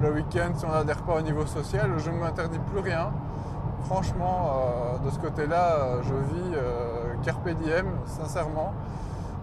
le 0.00 0.12
week-end, 0.12 0.52
si 0.56 0.64
on 0.64 0.72
n'adhère 0.72 1.02
pas 1.02 1.14
au 1.14 1.20
niveau 1.20 1.46
social, 1.46 1.92
je 1.98 2.10
ne 2.10 2.18
m'interdis 2.18 2.58
plus 2.58 2.80
rien. 2.80 3.12
Franchement, 3.84 4.50
euh, 4.50 5.06
de 5.06 5.10
ce 5.10 5.18
côté-là, 5.18 5.76
euh, 5.76 6.02
je 6.02 6.14
vis 6.14 6.54
euh, 6.54 7.14
carpe 7.22 7.48
diem, 7.48 7.86
sincèrement. 8.06 8.72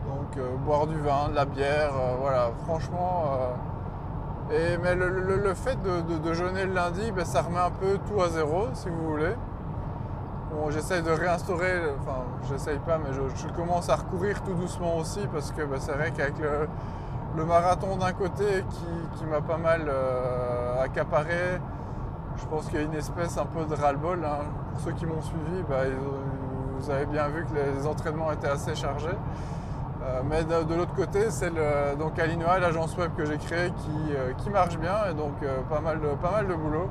Donc 0.07 0.43
boire 0.65 0.87
du 0.87 0.99
vin, 0.99 1.29
de 1.29 1.35
la 1.35 1.45
bière, 1.45 1.91
voilà, 2.19 2.49
franchement. 2.65 3.37
Mais 4.83 4.95
le, 4.95 5.53
fait 5.53 5.77
de, 5.81 6.33
jeûner 6.33 6.65
le 6.65 6.73
lundi, 6.73 7.11
ben, 7.11 7.25
ça 7.25 7.41
remet 7.41 7.59
un 7.59 7.71
peu 7.71 7.97
tout 8.07 8.21
à 8.21 8.29
zéro, 8.29 8.67
si 8.73 8.89
vous 8.89 9.09
voulez. 9.11 9.33
Bon, 10.51 10.69
j'essaye 10.69 11.01
de 11.01 11.11
réinstaurer, 11.11 11.81
enfin 12.01 12.23
j'essaye 12.49 12.79
pas, 12.79 12.97
mais 12.97 13.11
je, 13.13 13.47
commence 13.53 13.87
à 13.89 13.95
recourir 13.95 14.41
tout 14.43 14.53
doucement 14.53 14.97
aussi 14.97 15.21
parce 15.31 15.51
que 15.51 15.63
ben, 15.63 15.79
c'est 15.79 15.93
vrai 15.93 16.11
qu'avec 16.11 16.37
le, 16.39 16.67
le 17.37 17.45
marathon 17.45 17.95
d'un 17.95 18.11
côté 18.11 18.65
qui, 19.17 19.25
m'a 19.25 19.41
pas 19.41 19.57
mal 19.57 19.85
euh, 19.87 20.83
accaparé. 20.83 21.59
Je 22.37 22.45
pense 22.45 22.65
qu'il 22.65 22.75
y 22.75 22.81
a 22.81 22.85
une 22.85 22.95
espèce 22.95 23.37
un 23.37 23.45
peu 23.45 23.63
de 23.63 23.79
ras-le-bol. 23.79 24.19
Hein. 24.25 24.45
Pour 24.71 24.81
ceux 24.81 24.91
qui 24.91 25.05
m'ont 25.05 25.21
suivi, 25.21 25.63
bah, 25.69 25.83
vous 26.77 26.89
avez 26.89 27.05
bien 27.05 27.27
vu 27.29 27.45
que 27.45 27.53
les 27.55 27.85
entraînements 27.85 28.31
étaient 28.31 28.49
assez 28.49 28.75
chargés. 28.75 29.17
Euh, 30.03 30.21
mais 30.27 30.43
de, 30.43 30.73
l'autre 30.73 30.95
côté, 30.95 31.29
c'est 31.29 31.51
donc 31.97 32.17
l'agence 32.17 32.97
web 32.97 33.11
que 33.15 33.25
j'ai 33.25 33.37
créée, 33.37 33.71
qui, 33.71 34.13
euh, 34.15 34.51
marche 34.51 34.77
bien 34.77 34.95
et 35.09 35.13
donc 35.13 35.33
pas, 35.69 35.79
mal 35.79 35.99
de, 35.99 36.07
pas 36.21 36.31
mal 36.31 36.47
de 36.47 36.53
boulot. 36.53 36.89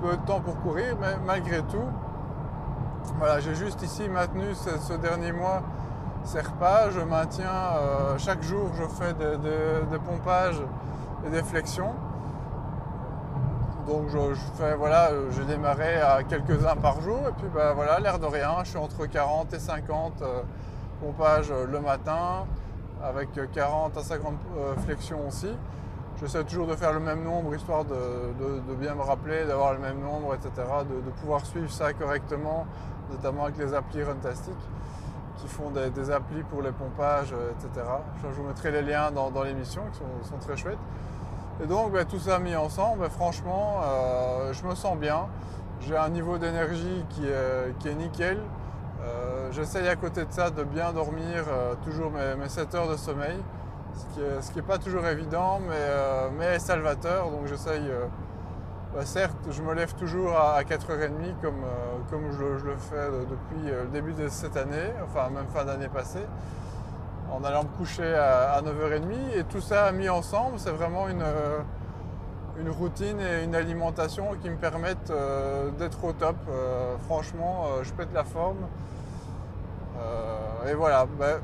peu 0.00 0.16
de 0.16 0.22
temps 0.22 0.40
pour 0.40 0.60
courir, 0.60 0.96
mais 1.00 1.16
malgré 1.26 1.62
tout, 1.62 1.88
voilà, 3.18 3.40
j'ai 3.40 3.54
juste 3.54 3.82
ici 3.82 4.08
maintenu 4.08 4.54
ce 4.54 4.92
dernier 4.94 5.32
mois 5.32 5.62
ces 6.26 6.40
repas. 6.40 6.90
Je 6.90 7.00
maintiens 7.00 7.46
euh, 7.48 8.18
chaque 8.18 8.42
jour, 8.42 8.70
je 8.74 8.84
fais 8.84 9.14
des, 9.14 9.98
pompages 9.98 10.60
et 11.26 11.30
des 11.30 11.42
flexions. 11.42 11.94
Donc 13.86 14.08
je, 14.08 14.18
fais 14.56 14.74
voilà, 14.74 15.10
j'ai 15.30 15.44
démarré 15.44 16.00
à 16.00 16.24
quelques-uns 16.24 16.74
par 16.74 17.00
jour 17.00 17.20
et 17.28 17.32
puis 17.32 17.46
bah, 17.54 17.72
voilà, 17.74 18.00
l'air 18.00 18.18
de 18.18 18.26
rien, 18.26 18.56
je 18.64 18.70
suis 18.70 18.78
entre 18.78 19.06
40 19.06 19.54
et 19.54 19.60
50 19.60 20.24
euh, 21.02 21.06
pompages 21.06 21.52
le 21.52 21.80
matin 21.80 22.46
avec 23.02 23.28
40 23.52 23.96
à 23.96 24.02
50 24.02 24.34
euh, 24.56 24.74
flexions 24.84 25.26
aussi. 25.28 25.50
J'essaie 26.20 26.44
toujours 26.44 26.66
de 26.66 26.74
faire 26.74 26.92
le 26.92 27.00
même 27.00 27.22
nombre 27.22 27.54
histoire 27.54 27.84
de, 27.84 28.74
bien 28.78 28.94
me 28.94 29.02
rappeler, 29.02 29.44
d'avoir 29.44 29.74
le 29.74 29.80
même 29.80 30.00
nombre, 30.00 30.34
etc. 30.34 30.50
De, 30.88 31.10
pouvoir 31.10 31.44
suivre 31.44 31.70
ça 31.70 31.92
correctement, 31.92 32.66
notamment 33.10 33.44
avec 33.44 33.58
les 33.58 33.74
applis 33.74 34.02
Runtastic 34.02 34.56
qui 35.36 35.48
font 35.48 35.70
des, 35.70 36.10
applis 36.10 36.42
pour 36.44 36.62
les 36.62 36.72
pompages, 36.72 37.34
euh, 37.34 37.50
etc. 37.50 37.86
Je 38.22 38.28
vous 38.28 38.44
mettrai 38.48 38.70
les 38.70 38.80
liens 38.80 39.10
dans, 39.10 39.42
l'émission 39.42 39.82
qui 39.92 39.98
sont, 39.98 40.38
très 40.40 40.56
chouettes. 40.56 40.78
Et 41.62 41.66
donc 41.66 41.92
ben, 41.92 42.06
tout 42.06 42.18
ça 42.18 42.38
mis 42.38 42.56
ensemble, 42.56 43.02
ben, 43.02 43.10
franchement, 43.10 43.80
euh, 43.84 44.54
je 44.54 44.64
me 44.64 44.74
sens 44.74 44.96
bien. 44.96 45.26
J'ai 45.82 45.96
un 45.98 46.08
niveau 46.08 46.38
d'énergie 46.38 47.04
qui 47.10 47.26
est, 47.26 47.94
nickel. 47.94 48.40
Euh, 49.06 49.52
j'essaye 49.52 49.88
à 49.88 49.96
côté 49.96 50.24
de 50.24 50.32
ça 50.32 50.50
de 50.50 50.64
bien 50.64 50.92
dormir 50.92 51.44
toujours 51.84 52.10
mes, 52.10 52.48
7 52.48 52.74
heures 52.74 52.88
de 52.88 52.96
sommeil, 52.96 53.38
ce 54.40 54.50
qui 54.50 54.56
n'est 54.56 54.62
pas 54.62 54.78
toujours 54.78 55.06
évident, 55.06 55.60
mais, 55.66 56.38
mais 56.38 56.58
salvateur. 56.58 57.30
Donc 57.30 57.46
j'essaye 57.46 57.90
bah, 58.96 59.04
certes, 59.04 59.36
je 59.50 59.60
me 59.60 59.74
lève 59.74 59.92
toujours 59.94 60.34
à 60.38 60.62
4h30 60.62 61.34
comme, 61.42 61.64
euh, 61.64 61.98
comme 62.08 62.32
je, 62.32 62.64
le 62.64 62.76
fais 62.76 63.10
depuis 63.28 63.70
euh, 63.70 63.82
le 63.82 63.88
début 63.90 64.14
de 64.14 64.26
cette 64.28 64.56
année, 64.56 64.90
enfin 65.04 65.28
même 65.28 65.44
fin 65.52 65.66
d'année 65.66 65.88
passée, 65.88 66.24
en 67.30 67.44
allant 67.44 67.64
me 67.64 67.68
coucher 67.76 68.14
à, 68.14 68.58
9h30. 68.62 69.38
Et 69.38 69.44
tout 69.44 69.60
ça 69.60 69.92
mis 69.92 70.08
ensemble, 70.08 70.58
c'est 70.58 70.70
vraiment 70.70 71.08
une, 71.08 71.20
euh, 71.20 71.58
une 72.58 72.70
routine 72.70 73.20
et 73.20 73.44
une 73.44 73.54
alimentation 73.54 74.28
qui 74.40 74.48
me 74.48 74.56
permettent 74.56 75.12
d'être 75.78 76.02
au 76.02 76.14
top. 76.14 76.36
franchement, 77.04 77.66
je 77.82 77.92
pète 77.92 78.14
la 78.14 78.24
forme. 78.24 78.56
Et 80.68 80.74
voilà, 80.74 81.06
ben, 81.18 81.40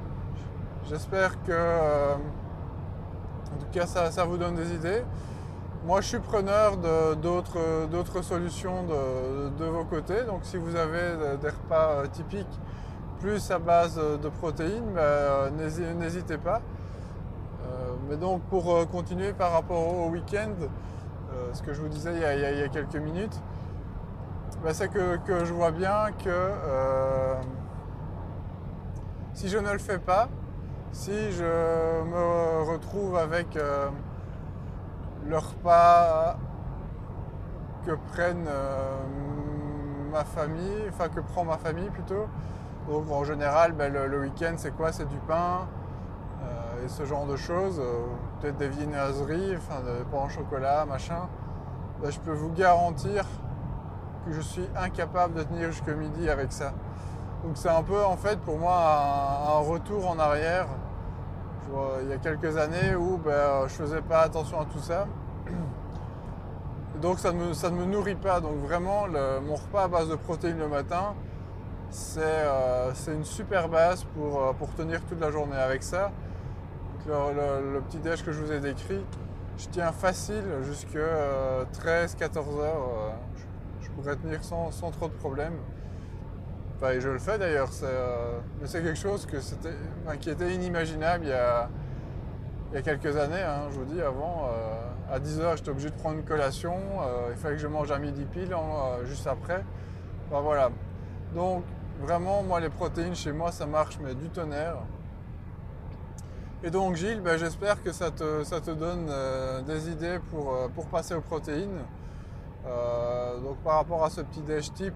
j'espère 0.88 1.42
que 1.45 2.14
en 2.14 3.59
tout 3.61 3.66
cas 3.73 3.87
ça 3.87 4.25
vous 4.25 4.37
donne 4.37 4.54
des 4.54 4.75
idées. 4.75 5.02
Moi, 5.85 6.00
je 6.00 6.07
suis 6.07 6.21
preneur 6.21 6.76
d'autres 6.76 8.23
solutions 8.23 8.85
de, 8.85 9.64
vos 9.64 9.85
côtés. 9.85 10.23
Donc, 10.23 10.40
si 10.42 10.57
vous 10.57 10.76
avez 10.76 11.37
des 11.40 11.49
repas 11.49 11.88
euh, 11.88 12.07
typiques 12.07 12.61
plus 13.19 13.50
à 13.50 13.59
base 13.59 13.97
de 13.97 14.28
protéines, 14.28 14.92
ben, 14.95 15.00
euh, 15.00 15.95
n'hésitez 15.95 16.38
pas. 16.38 16.61
Euh, 17.64 17.95
mais 18.09 18.16
donc, 18.16 18.42
pour 18.42 18.88
continuer 18.90 19.33
par 19.33 19.52
rapport 19.52 19.92
au 19.92 20.09
week-end, 20.11 20.52
ce 21.52 21.62
que 21.62 21.73
je 21.73 21.81
vous 21.81 21.88
disais 21.88 22.12
il 22.14 22.21
y 22.21 22.62
a, 22.62 22.69
quelques 22.69 22.97
minutes, 22.97 23.40
ben, 24.62 24.73
c'est 24.73 24.88
que, 24.88 25.45
je 25.45 25.52
vois 25.52 25.73
bien 25.73 26.12
que 26.25 26.52
si 29.34 29.48
je 29.48 29.58
ne 29.58 29.70
le 29.72 29.78
fais 29.78 29.98
pas, 29.98 30.28
si 30.92 31.32
je 31.32 31.44
me 32.04 32.70
retrouve 32.70 33.16
avec 33.16 33.58
le 35.26 35.38
repas 35.38 36.36
que 37.84 37.92
prennent 38.12 38.46
euh, 38.48 38.96
ma 40.10 40.24
famille, 40.24 40.84
enfin 40.88 41.08
que 41.08 41.20
prend 41.20 41.44
ma 41.44 41.58
famille 41.58 41.90
plutôt. 41.90 42.26
Donc 42.88 43.10
en 43.10 43.24
général, 43.24 43.72
ben, 43.72 43.92
le, 43.92 44.20
week-end 44.20 44.54
c'est 44.56 44.74
quoi? 44.74 44.92
C'est 44.92 45.08
du 45.08 45.18
pain 45.28 45.66
euh, 46.42 46.84
et 46.84 46.88
ce 46.88 47.04
genre 47.04 47.26
de 47.26 47.36
choses. 47.36 47.80
Euh, 47.80 48.04
peut-être 48.40 48.56
des 48.56 48.68
viennoiseries, 48.68 49.50
des 49.50 50.04
pains 50.10 50.24
au 50.26 50.28
chocolat, 50.28 50.84
machin. 50.84 51.28
Ben, 52.02 52.10
je 52.10 52.20
peux 52.20 52.32
vous 52.32 52.50
garantir 52.50 53.24
que 54.26 54.32
je 54.32 54.40
suis 54.40 54.68
incapable 54.76 55.34
de 55.34 55.42
tenir 55.42 55.70
jusqu'à 55.70 55.94
midi 55.94 56.28
avec 56.28 56.52
ça. 56.52 56.72
Donc 57.44 57.56
c'est 57.56 57.68
un 57.68 57.82
peu 57.82 58.04
en 58.04 58.16
fait 58.16 58.38
pour 58.40 58.58
moi 58.58 58.75
un 59.49 59.58
retour 59.58 60.08
en 60.08 60.18
arrière 60.18 60.68
il 62.02 62.08
y 62.08 62.12
a 62.12 62.18
quelques 62.18 62.56
années 62.56 62.94
où 62.94 63.18
ben, 63.18 63.66
je 63.66 63.72
faisais 63.72 64.02
pas 64.02 64.20
attention 64.20 64.61
à 64.61 64.64
tout 64.64 64.78
ça. 64.78 65.06
Donc 67.00 67.18
ça 67.18 67.32
ne, 67.32 67.76
me, 67.76 67.84
nourrit 67.84 68.14
pas. 68.14 68.40
Donc 68.40 68.56
vraiment, 68.58 69.06
mon 69.42 69.54
repas 69.54 69.84
à 69.84 69.88
base 69.88 70.08
de 70.08 70.16
protéines 70.16 70.58
le 70.58 70.68
matin, 70.68 71.14
c'est 71.90 72.20
euh, 72.22 72.92
une 73.08 73.25
super 73.25 73.68
base 73.68 74.04
pour, 74.14 74.42
euh, 74.42 74.52
pour, 74.52 74.72
tenir 74.75 75.00
toute 75.04 75.20
la 75.20 75.30
journée 75.30 75.56
avec 75.56 75.82
ça. 75.82 76.11
Le, 77.06 77.80
petit 77.80 77.99
déj 77.99 78.25
que 78.25 78.32
je 78.32 78.40
vous 78.40 78.52
ai 78.52 78.61
décrit, 78.61 79.04
je 79.58 79.66
tiens 79.68 79.92
facile 79.92 80.44
jusqu'à 80.62 81.64
13-14 81.75 81.75
euh, 81.76 82.62
heures. 82.62 83.14
je, 83.80 83.90
pourrais 83.90 84.16
tenir 84.16 84.42
sans, 84.44 84.70
sans 84.70 84.90
trop 84.90 85.08
de 85.08 85.14
problèmes 85.14 85.56
je 86.98 87.08
le 87.08 87.18
fais 87.18 87.38
d'ailleurs, 87.38 87.70
euh, 87.84 88.38
mais 88.60 88.66
c'est 88.66 88.82
quelque 88.82 88.98
chose 88.98 89.26
que 89.26 89.36
qui 90.16 90.30
était 90.30 90.54
inimaginable 90.54 91.24
il 91.24 91.30
y 91.30 91.32
a, 91.32 92.82
quelques 92.82 93.16
années. 93.16 93.42
Hein, 93.42 93.68
je 93.70 93.78
vous 93.78 93.84
dis, 93.84 94.00
avant, 94.00 94.48
euh, 94.48 95.14
à 95.14 95.20
10h, 95.20 95.58
j'étais 95.58 95.70
obligé 95.70 95.90
de 95.90 95.94
prendre 95.94 96.16
une 96.16 96.24
collation. 96.24 96.74
Euh, 96.74 97.28
il 97.30 97.36
fallait 97.36 97.56
que 97.56 97.62
je 97.62 97.68
mange 97.68 97.90
à 97.90 97.98
midi 97.98 98.24
pile, 98.24 98.52
hein, 98.52 99.04
juste 99.04 99.26
après. 99.26 99.64
voilà. 100.30 100.70
Donc, 101.34 101.64
vraiment, 102.00 102.42
moi, 102.42 102.60
les 102.60 102.68
protéines 102.68 103.14
chez 103.14 103.32
moi, 103.32 103.52
ça 103.52 103.66
marche, 103.66 103.98
mais 104.02 104.14
du 104.14 104.28
tonnerre. 104.28 104.78
Et 106.64 106.70
donc, 106.70 106.96
Gilles, 106.96 107.20
ben, 107.20 107.36
j'espère 107.38 107.82
que 107.82 107.92
ça 107.92 108.10
te, 108.10 108.70
donne 108.70 109.10
des 109.66 109.90
idées 109.90 110.18
pour, 110.30 110.86
passer 110.90 111.14
aux 111.14 111.20
protéines. 111.20 111.78
donc, 112.64 113.58
par 113.58 113.74
rapport 113.74 114.04
à 114.04 114.10
ce 114.10 114.20
petit 114.22 114.42
déj 114.42 114.72
type, 114.72 114.94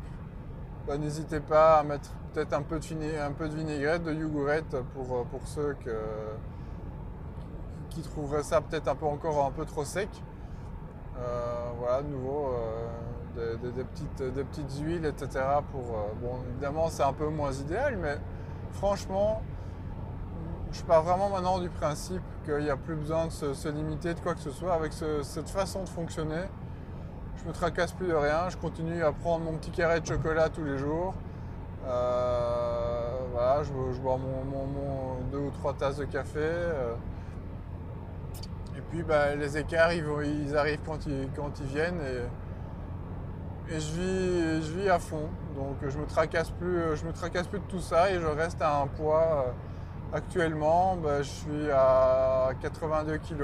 bah, 0.86 0.98
n'hésitez 0.98 1.40
pas 1.40 1.78
à 1.78 1.82
mettre 1.82 2.10
peut-être 2.32 2.52
un, 2.52 2.62
peu 2.62 2.78
de 2.78 3.54
vinaigrette, 3.54 4.04
de 4.04 4.12
yogourette 4.12 4.76
pour, 4.94 5.24
pour 5.26 5.46
ceux 5.46 5.76
qui 7.90 8.02
trouveraient 8.02 8.42
ça 8.42 8.60
peut-être 8.60 8.88
un 8.88 8.94
peu 8.94 9.06
encore 9.06 9.44
un 9.46 9.50
peu 9.50 9.64
trop 9.64 9.84
sec. 9.84 10.08
voilà, 11.78 12.02
de 12.02 12.08
nouveau, 12.08 12.54
des, 13.34 13.84
petites, 13.84 14.22
des 14.22 14.44
petites 14.44 14.78
huiles, 14.80 15.06
etc. 15.06 15.44
Pour, 15.72 15.82
bon, 16.20 16.42
évidemment, 16.50 16.88
c'est 16.88 17.04
un 17.04 17.14
peu 17.14 17.28
moins 17.28 17.52
idéal, 17.52 17.96
mais 17.96 18.18
franchement, 18.72 19.42
je 20.72 20.82
pars 20.82 21.02
vraiment 21.02 21.30
maintenant 21.30 21.58
du 21.58 21.68
principe 21.68 22.22
qu'il 22.44 22.58
n'y 22.58 22.70
a 22.70 22.76
plus 22.76 22.96
besoin 22.96 23.26
de 23.26 23.30
se, 23.30 23.68
limiter 23.68 24.14
de 24.14 24.20
quoi 24.20 24.34
que 24.34 24.40
ce 24.40 24.50
soit. 24.50 24.74
Avec 24.74 24.92
cette 24.92 25.48
façon 25.48 25.82
de 25.84 25.88
fonctionner, 25.88 26.44
me 27.46 27.52
tracasse 27.52 27.92
plus 27.92 28.08
de 28.08 28.14
rien. 28.14 28.48
Je 28.48 28.56
continue 28.56 29.02
à 29.02 29.12
prendre 29.12 29.44
mon 29.44 29.52
petit 29.52 29.70
carré 29.70 30.00
de 30.00 30.06
chocolat 30.06 30.48
tous 30.48 30.64
les 30.64 30.78
jours. 30.78 31.14
Euh, 31.86 33.18
voilà, 33.32 33.62
je, 33.62 33.72
bois 34.00 34.18
mon, 34.18 35.20
deux 35.30 35.38
ou 35.38 35.50
trois 35.50 35.74
tasses 35.74 35.96
de 35.96 36.04
café. 36.04 36.40
Euh. 36.40 36.94
et 38.76 38.80
puis 38.90 39.02
bah, 39.02 39.34
les 39.34 39.56
écarts, 39.56 39.92
ils, 39.92 40.56
arrivent 40.56 40.80
quand 40.84 41.06
ils, 41.06 41.28
quand 41.36 41.60
ils 41.60 41.66
viennent. 41.66 42.00
Et, 43.68 43.80
je, 43.80 44.78
vis, 44.78 44.88
à 44.88 44.98
fond. 44.98 45.28
Donc 45.54 45.76
je 45.88 45.98
me 45.98 46.06
tracasse 46.06 46.50
plus, 46.50 46.96
je 46.96 47.04
me 47.04 47.12
tracasse 47.12 47.46
plus 47.46 47.58
de 47.58 47.64
tout 47.64 47.80
ça 47.80 48.10
et 48.10 48.20
je 48.20 48.26
reste 48.26 48.60
à 48.62 48.80
un 48.80 48.86
poids. 48.86 49.46
Euh, 49.46 49.50
Actuellement, 50.12 50.96
bah, 50.96 51.22
je 51.22 51.28
suis 51.28 51.70
à 51.72 52.50
82 52.62 53.18
kg. 53.18 53.42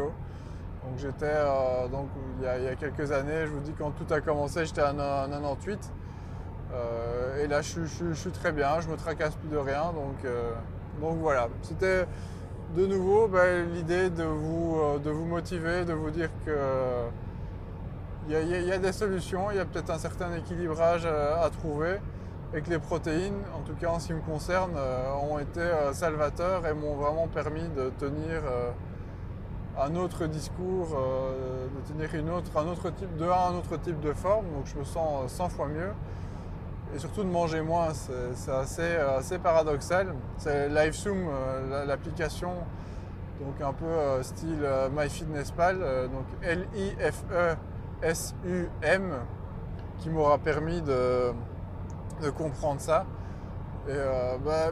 Donc 0.84 0.98
j'étais, 0.98 1.26
euh, 1.26 1.88
donc 1.88 2.08
il 2.38 2.44
y, 2.44 2.68
a, 2.68 2.74
quelques 2.74 3.12
années, 3.12 3.46
je 3.46 3.52
vous 3.52 3.60
dis 3.60 3.72
quand 3.78 3.92
tout 3.92 4.12
a 4.12 4.20
commencé, 4.20 4.66
j'étais 4.66 4.80
à 4.80 4.92
98. 4.92 5.92
Euh, 6.74 7.44
et 7.44 7.46
là, 7.46 7.60
je, 7.62 8.14
suis 8.14 8.30
très 8.30 8.52
bien, 8.52 8.80
je 8.80 8.88
me 8.88 8.96
tracasse 8.96 9.34
plus 9.36 9.48
de 9.48 9.58
rien. 9.58 9.92
Donc, 9.92 10.24
euh, 10.24 10.52
donc 11.00 11.18
voilà, 11.18 11.48
c'était 11.62 12.06
de 12.76 12.86
nouveau 12.86 13.28
bah, 13.28 13.62
l'idée 13.72 14.10
de 14.10 14.24
vous, 14.24 14.80
de 15.04 15.10
vous 15.10 15.24
motiver, 15.24 15.84
de 15.84 15.92
vous 15.92 16.10
dire 16.10 16.30
que 16.44 16.56
il 18.28 18.66
y, 18.66 18.72
a 18.72 18.78
des 18.78 18.92
solutions, 18.92 19.50
il 19.50 19.56
y 19.56 19.60
a 19.60 19.64
peut-être 19.64 19.90
un 19.90 19.98
certain 19.98 20.32
équilibrage 20.36 21.06
à 21.06 21.50
trouver 21.50 21.98
et 22.54 22.60
que 22.60 22.70
les 22.70 22.78
protéines, 22.78 23.40
en 23.56 23.60
tout 23.60 23.74
cas 23.74 23.88
en 23.88 23.98
ce 23.98 24.08
qui 24.08 24.14
me 24.14 24.20
concerne, 24.20 24.72
euh, 24.76 25.12
ont 25.30 25.38
été 25.38 25.60
euh, 25.60 25.92
salvateurs 25.92 26.66
et 26.66 26.74
m'ont 26.74 26.94
vraiment 26.94 27.26
permis 27.26 27.68
de 27.68 27.90
tenir 27.98 28.42
euh, 28.44 28.70
un 29.78 29.96
autre 29.96 30.26
discours, 30.26 30.88
de 30.88 31.80
tenir 31.92 32.14
une 32.14 32.30
autre, 32.30 32.50
un 32.56 32.66
autre 32.68 32.90
type 32.90 33.16
de 33.16 33.24
un 33.24 33.54
autre 33.54 33.76
type 33.78 34.00
de 34.00 34.12
forme, 34.12 34.46
donc 34.54 34.66
je 34.66 34.78
me 34.78 34.84
sens 34.84 35.30
100 35.32 35.48
fois 35.48 35.68
mieux. 35.68 35.92
Et 36.94 36.98
surtout 36.98 37.24
de 37.24 37.30
manger 37.30 37.62
moins, 37.62 37.88
c'est 37.94 38.52
assez, 38.52 38.96
assez, 38.96 39.38
paradoxal. 39.38 40.14
C'est 40.36 40.68
LiveSum, 40.68 41.26
l'application, 41.86 42.52
donc 43.40 43.58
un 43.62 43.72
peu 43.72 44.22
style 44.22 44.62
MyFitnessPal, 44.94 45.78
donc 46.12 46.26
L-I-F-E-S-U-M, 46.42 47.54
qui 49.98 50.10
m'aura 50.10 50.36
permis 50.38 50.82
de, 50.82 51.32
de 52.22 52.30
comprendre 52.30 52.80
ça. 52.80 53.04
Et 53.88 53.90
euh, 53.90 54.38
bah, 54.38 54.70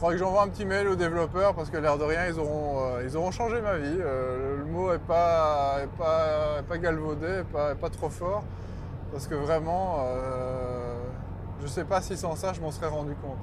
faudra 0.00 0.14
que 0.14 0.18
j'envoie 0.18 0.42
un 0.42 0.48
petit 0.48 0.64
mail 0.64 0.88
aux 0.88 0.96
développeurs 0.96 1.54
parce 1.54 1.68
que 1.68 1.76
l'air 1.76 1.98
de 1.98 2.04
rien, 2.04 2.26
ils 2.26 2.38
auront, 2.38 2.96
euh, 2.96 3.30
changé 3.30 3.60
ma 3.60 3.76
vie. 3.76 3.98
Euh, 4.00 4.56
le 4.56 4.64
mot 4.64 4.90
n'est 4.90 4.98
pas, 4.98 5.80
pas, 5.98 6.62
pas 6.66 6.78
galvaudé, 6.78 7.42
pas, 7.52 7.74
pas 7.74 7.90
trop 7.90 8.08
fort. 8.08 8.42
Parce 9.12 9.26
que 9.26 9.34
vraiment, 9.34 10.06
je 11.60 11.66
sais 11.66 11.84
pas 11.84 12.00
si 12.00 12.16
sans 12.16 12.36
ça, 12.36 12.52
je 12.52 12.60
m'en 12.60 12.70
serais 12.70 12.86
rendu 12.86 13.14
compte. 13.16 13.36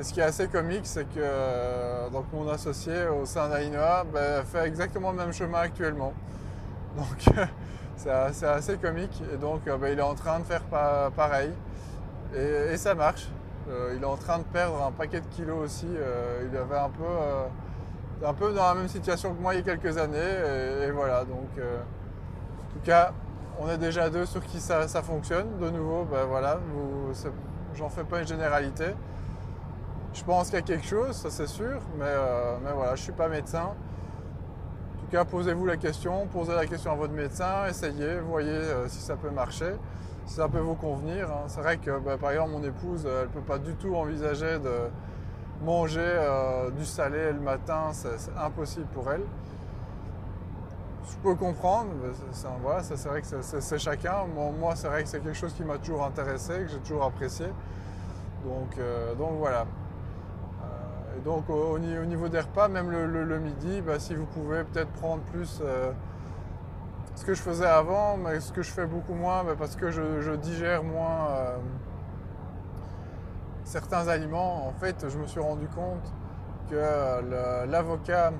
Et 0.00 0.02
ce 0.02 0.12
qui 0.12 0.20
est 0.20 0.24
assez 0.24 0.48
comique, 0.48 0.86
c'est 0.86 1.04
que 1.04 2.10
donc 2.10 2.24
mon 2.32 2.48
associé 2.48 3.06
au 3.06 3.26
sein 3.26 3.48
d'Ainoa 3.48 4.04
bah, 4.12 4.42
fait 4.44 4.66
exactement 4.66 5.10
le 5.12 5.18
même 5.18 5.32
chemin 5.32 5.58
actuellement. 5.58 6.14
Donc 6.96 7.36
c'est 7.96 8.46
assez 8.46 8.78
comique. 8.78 9.22
Et 9.32 9.36
donc 9.36 9.66
bah, 9.66 9.90
il 9.90 9.98
est 9.98 10.02
en 10.02 10.14
train 10.14 10.40
de 10.40 10.44
faire 10.44 10.62
pareil. 11.14 11.52
Et, 12.34 12.76
ça 12.76 12.94
marche. 12.94 13.28
Euh, 13.70 13.94
il 13.96 14.02
est 14.02 14.06
en 14.06 14.16
train 14.16 14.38
de 14.38 14.44
perdre 14.44 14.82
un 14.82 14.92
paquet 14.92 15.20
de 15.20 15.26
kilos 15.26 15.64
aussi. 15.64 15.86
Euh, 15.86 16.48
il 16.50 16.56
avait 16.56 16.78
un 16.78 16.88
peu, 16.88 17.04
euh, 17.04 17.46
un 18.24 18.32
peu 18.32 18.52
dans 18.52 18.66
la 18.66 18.74
même 18.74 18.88
situation 18.88 19.34
que 19.34 19.40
moi 19.40 19.54
il 19.54 19.58
y 19.58 19.60
a 19.60 19.76
quelques 19.76 19.98
années. 19.98 20.18
Et, 20.86 20.90
voilà, 20.90 21.24
donc 21.24 21.50
en 21.58 22.72
tout 22.72 22.80
cas, 22.84 23.12
on 23.58 23.68
est 23.68 23.78
déjà 23.78 24.08
deux 24.08 24.26
sur 24.26 24.44
qui 24.44 24.60
ça, 24.60 24.86
fonctionne. 25.02 25.58
De 25.58 25.70
nouveau, 25.70 26.04
ben 26.04 26.24
voilà, 26.24 26.58
j'en 27.74 27.88
fais 27.88 28.04
pas 28.04 28.20
une 28.20 28.26
généralité. 28.26 28.86
Je 30.14 30.24
pense 30.24 30.46
qu'il 30.46 30.58
y 30.58 30.62
a 30.62 30.62
quelque 30.62 30.86
chose, 30.86 31.14
ça 31.14 31.30
c'est 31.30 31.46
sûr, 31.46 31.80
mais, 31.98 32.14
mais 32.64 32.72
voilà, 32.72 32.94
je 32.94 33.00
ne 33.02 33.04
suis 33.04 33.12
pas 33.12 33.28
médecin. 33.28 33.64
En 33.64 35.00
tout 35.00 35.10
cas, 35.12 35.24
posez-vous 35.24 35.66
la 35.66 35.76
question, 35.76 36.26
posez 36.26 36.54
la 36.54 36.66
question 36.66 36.92
à 36.92 36.94
votre 36.94 37.12
médecin, 37.12 37.66
essayez, 37.68 38.18
voyez 38.20 38.60
si 38.88 39.00
ça 39.00 39.16
peut 39.16 39.30
marcher 39.30 39.74
ça 40.28 40.48
peut 40.48 40.58
vous 40.58 40.74
convenir. 40.74 41.30
Hein. 41.30 41.44
C'est 41.46 41.60
vrai 41.60 41.78
que 41.78 41.98
bah, 41.98 42.16
par 42.18 42.30
exemple 42.30 42.52
mon 42.52 42.62
épouse, 42.62 43.06
elle 43.06 43.28
ne 43.28 43.32
peut 43.32 43.40
pas 43.40 43.58
du 43.58 43.74
tout 43.74 43.94
envisager 43.94 44.58
de 44.58 44.90
manger 45.64 46.00
euh, 46.00 46.70
du 46.70 46.84
salé 46.84 47.32
le 47.32 47.40
matin, 47.40 47.90
c'est 47.92 48.30
impossible 48.38 48.86
pour 48.94 49.10
elle. 49.10 49.22
Je 51.10 51.16
peux 51.22 51.34
comprendre, 51.34 51.88
c'est 52.32 53.08
vrai 53.08 53.22
que 53.22 53.26
c'est 53.60 53.78
chacun. 53.78 54.26
Moi, 54.26 54.76
c'est 54.76 54.88
vrai 54.88 55.02
que 55.02 55.08
c'est 55.08 55.20
quelque 55.20 55.36
chose 55.36 55.54
qui 55.54 55.64
m'a 55.64 55.78
toujours 55.78 56.04
intéressé, 56.04 56.52
que 56.58 56.68
j'ai 56.68 56.78
toujours 56.80 57.04
apprécié. 57.04 57.46
Donc, 58.44 58.76
euh, 58.78 59.14
donc 59.14 59.32
voilà. 59.38 59.62
Euh, 59.62 61.16
et 61.16 61.20
donc 61.22 61.48
au, 61.48 61.78
niveau 61.78 62.28
des 62.28 62.40
repas, 62.40 62.68
même 62.68 62.90
le, 62.90 63.38
midi, 63.38 63.80
bah, 63.80 63.98
si 63.98 64.14
vous 64.14 64.26
pouvez 64.26 64.64
peut-être 64.64 64.90
prendre 64.92 65.22
plus 65.22 65.62
ce 67.18 67.24
que 67.24 67.34
je 67.34 67.42
faisais 67.42 67.66
avant, 67.66 68.16
mais 68.16 68.38
ce 68.38 68.52
que 68.52 68.62
je 68.62 68.70
fais 68.70 68.86
beaucoup 68.86 69.12
moins 69.12 69.44
parce 69.58 69.74
que 69.74 69.90
je, 69.90 70.36
digère 70.36 70.84
moins 70.84 71.30
euh, 71.30 71.56
certains 73.64 74.06
aliments. 74.06 74.68
En 74.68 74.72
fait, 74.72 75.04
je 75.08 75.18
me 75.18 75.26
suis 75.26 75.40
rendu 75.40 75.66
compte 75.66 76.12
que 76.70 77.66
l'avocat 77.66 78.32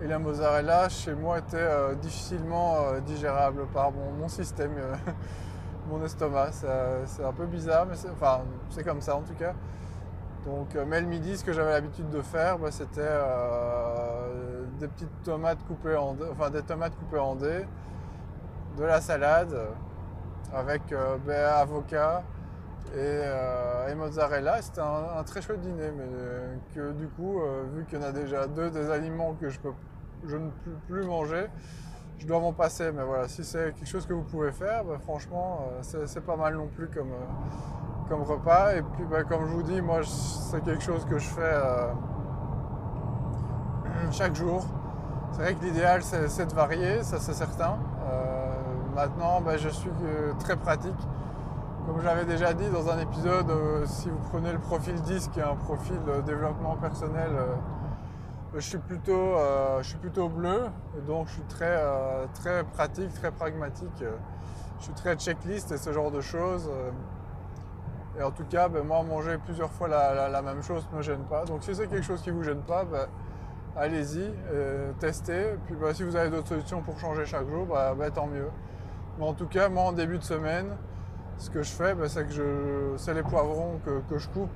et 0.00 0.06
la 0.06 0.20
mozzarella 0.20 0.88
chez 0.90 1.12
moi 1.12 1.38
étaient 1.38 1.56
euh, 1.56 1.96
difficilement 1.96 2.76
euh, 2.76 3.00
digérables 3.00 3.66
par 3.74 3.90
mon, 3.90 4.28
système, 4.28 4.74
mon 5.90 6.04
estomac. 6.04 6.52
C'est 6.52 7.24
un 7.24 7.32
peu 7.32 7.46
bizarre, 7.46 7.86
mais 7.86 7.96
c'est 8.70 8.84
comme 8.84 9.00
ça 9.00 9.16
en 9.16 9.22
tout 9.22 9.34
cas. 9.34 9.54
Donc, 10.46 10.74
mais 10.88 11.00
le 11.00 11.06
midi, 11.06 11.36
ce 11.36 11.44
que 11.44 11.52
j'avais 11.52 11.70
l'habitude 11.70 12.10
de 12.10 12.20
faire, 12.20 12.58
bah, 12.58 12.70
c'était 12.70 13.00
des 14.80 14.88
petites 14.88 15.22
tomates 15.22 15.62
coupées 15.68 15.94
en 15.94 16.16
enfin 16.32 16.50
des 16.50 16.62
tomates 16.62 16.96
coupées 16.96 17.20
en 17.20 17.36
dés, 17.36 17.64
de 18.76 18.84
la 18.84 19.00
salade 19.00 19.56
avec 20.54 20.92
euh, 20.92 21.16
ben, 21.26 21.46
avocat 21.46 22.22
euh, 22.94 23.88
et, 23.88 23.94
mozzarella. 23.94 24.60
C'était 24.62 24.80
un, 24.80 25.22
très 25.24 25.42
chouette 25.42 25.60
dîner, 25.60 25.90
mais 25.96 26.04
euh, 26.04 26.56
que 26.74 26.92
du 26.92 27.08
coup, 27.08 27.40
vu 27.74 27.84
qu'il 27.84 27.98
y 27.98 28.02
en 28.02 28.06
a 28.06 28.12
déjà 28.12 28.46
deux 28.46 28.70
des 28.70 28.90
aliments 28.90 29.34
que 29.40 29.48
je, 29.48 29.58
peux, 29.58 29.72
je 30.26 30.36
ne 30.36 30.50
peux 30.64 30.76
plus 30.88 31.04
manger, 31.04 31.46
je 32.22 32.26
dois 32.26 32.40
m'en 32.40 32.52
passer. 32.52 32.90
Mais 32.92 33.02
voilà, 33.02 33.28
si 33.28 33.44
c'est 33.44 33.74
quelque 33.74 33.88
chose 33.88 34.06
que 34.06 34.14
vous 34.14 34.22
pouvez 34.22 34.52
faire, 34.52 34.84
ben, 34.84 34.98
franchement, 34.98 35.66
c'est 35.82 36.24
pas 36.24 36.36
mal 36.36 36.56
non 36.56 36.68
plus 36.68 36.88
comme, 36.88 37.12
comme 38.08 38.22
repas. 38.22 38.74
Et 38.76 38.82
puis, 38.82 39.04
ben, 39.04 39.24
comme 39.24 39.46
je 39.46 39.52
vous 39.52 39.62
dis, 39.62 39.82
moi, 39.82 40.00
c'est 40.04 40.62
quelque 40.64 40.82
chose 40.82 41.04
que 41.04 41.18
je 41.18 41.28
fais 41.28 41.60
chaque 44.12 44.34
jour. 44.34 44.64
C'est 45.32 45.42
vrai 45.42 45.54
que 45.54 45.64
l'idéal, 45.64 46.02
c'est 46.02 46.46
de 46.46 46.54
varier, 46.54 47.02
ça 47.02 47.18
c'est 47.18 47.32
certain. 47.32 47.78
Euh, 48.04 48.52
maintenant, 48.94 49.40
ben, 49.40 49.56
je 49.56 49.70
suis 49.70 49.88
euh, 49.88 50.32
très 50.38 50.56
pratique. 50.56 50.98
Comme 51.86 52.00
je 52.00 52.04
l'avais 52.04 52.26
déjà 52.26 52.52
dit 52.52 52.68
dans 52.68 52.90
un 52.90 52.98
épisode, 52.98 53.50
euh, 53.50 53.86
si 53.86 54.10
vous 54.10 54.18
prenez 54.30 54.52
le 54.52 54.58
profil 54.58 54.94
10, 54.94 55.28
qui 55.28 55.40
est 55.40 55.42
un 55.42 55.56
profil 55.56 55.96
développement 56.26 56.76
personnel, 56.76 57.30
je, 58.54 58.60
suis 58.60 58.78
plutôt, 58.78 59.36
je 59.78 59.88
suis 59.88 59.98
plutôt 59.98 60.28
bleu. 60.28 60.66
Donc, 61.06 61.28
je 61.28 61.32
suis 61.34 61.42
très, 61.42 61.82
très 62.34 62.64
pratique, 62.64 63.12
très 63.14 63.30
pragmatique. 63.30 64.04
Je 64.78 64.84
suis 64.84 64.94
très 64.94 65.16
checklist 65.16 65.72
et 65.72 65.76
ce 65.76 65.92
genre 65.92 66.10
de 66.10 66.20
choses. 66.20 66.70
Et 68.18 68.22
en 68.22 68.30
tout 68.30 68.44
cas, 68.44 68.68
ben, 68.68 68.84
moi, 68.84 69.02
manger 69.02 69.38
plusieurs 69.38 69.70
fois 69.70 69.88
la, 69.88 70.42
même 70.42 70.62
chose 70.62 70.86
ne 70.92 70.98
me 70.98 71.02
gêne 71.02 71.24
pas. 71.24 71.44
Donc, 71.44 71.62
si 71.62 71.74
c'est 71.74 71.86
quelque 71.86 72.04
chose 72.04 72.20
qui 72.20 72.30
ne 72.30 72.36
vous 72.36 72.42
gêne 72.42 72.62
pas, 72.62 72.84
ben, 72.84 73.06
allez-y, 73.76 74.30
euh, 74.52 74.92
testez. 74.98 75.54
Puis 75.66 75.74
bah, 75.74 75.94
si 75.94 76.02
vous 76.02 76.16
avez 76.16 76.30
d'autres 76.30 76.48
solutions 76.48 76.82
pour 76.82 76.98
changer 76.98 77.24
chaque 77.24 77.48
jour, 77.48 77.68
tant 78.14 78.26
mieux. 78.26 78.48
Mais 79.18 79.24
en 79.24 79.34
tout 79.34 79.46
cas, 79.46 79.68
moi 79.68 79.84
en 79.84 79.92
début 79.92 80.18
de 80.18 80.24
semaine, 80.24 80.76
ce 81.38 81.50
que 81.50 81.62
je 81.62 81.70
fais, 81.70 81.94
c'est 82.08 82.26
que 82.26 82.94
c'est 82.96 83.14
les 83.14 83.22
poivrons 83.22 83.80
que, 83.84 84.18
je 84.18 84.28
coupe. 84.28 84.50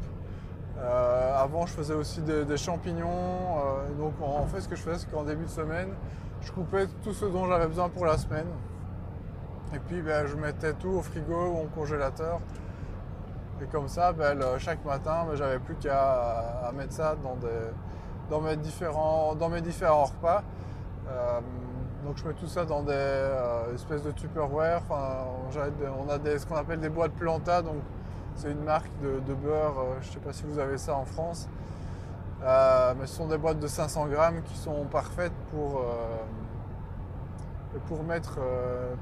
Euh, 0.78 1.42
avant, 1.42 1.64
je 1.66 1.72
faisais 1.72 1.94
aussi 1.94 2.20
des, 2.20 2.56
champignons. 2.56 3.08
Euh, 3.08 3.94
donc 3.98 4.14
en 4.20 4.46
fait, 4.46 4.60
ce 4.60 4.68
que 4.68 4.76
je 4.76 4.82
faisais, 4.82 4.98
c'est 4.98 5.10
qu'en 5.10 5.24
début 5.24 5.44
de 5.44 5.50
semaine, 5.50 5.90
je 6.42 6.52
coupais 6.52 6.86
tout 7.02 7.12
ce 7.12 7.24
dont 7.24 7.46
j'avais 7.46 7.66
besoin 7.66 7.88
pour 7.88 8.06
la 8.06 8.18
semaine. 8.18 8.46
Et 9.74 9.78
puis 9.78 10.02
je 10.26 10.36
mettais 10.36 10.74
tout 10.74 10.88
au 10.88 11.02
frigo 11.02 11.34
ou 11.34 11.64
au 11.64 11.68
congélateur 11.74 12.38
Et 13.60 13.66
comme 13.66 13.88
ça, 13.88 14.12
ben, 14.12 14.38
chaque 14.58 14.84
matin, 14.84 15.24
ben, 15.28 15.34
j'avais 15.34 15.58
plus 15.58 15.74
qu'à 15.74 16.70
mettre 16.76 16.92
ça 16.92 17.16
dans, 18.30 18.40
mes, 18.40 18.56
différents, 18.56 19.34
repas. 20.04 20.42
Euh, 21.08 21.40
donc 22.04 22.16
je 22.18 22.28
mets 22.28 22.34
tout 22.34 22.46
ça 22.46 22.64
dans 22.64 22.82
des 22.82 23.28
espèces 23.74 24.02
de 24.02 24.12
Tupperware. 24.12 24.82
on 24.90 26.08
a 26.08 26.38
ce 26.38 26.46
qu'on 26.46 26.56
appelle 26.56 26.80
des 26.80 26.90
boîtes 26.90 27.12
planta. 27.12 27.62
Donc 27.62 27.76
c'est 28.36 28.52
une 28.52 28.62
marque 28.62 28.90
de, 29.02 29.34
beurre. 29.34 29.74
je 30.00 30.08
ne 30.08 30.12
sais 30.14 30.20
pas 30.20 30.32
si 30.32 30.44
vous 30.44 30.58
avez 30.58 30.78
ça 30.78 30.94
en 30.94 31.04
France. 31.04 31.48
mais 32.42 33.06
ce 33.06 33.16
sont 33.16 33.28
des 33.28 33.38
boîtes 33.38 33.58
de 33.58 33.66
500 33.66 34.06
grammes 34.06 34.42
qui 34.42 34.56
sont 34.56 34.84
parfaites 34.84 35.32
pour, 35.50 35.82
pour, 37.86 38.02
mettre, 38.04 38.38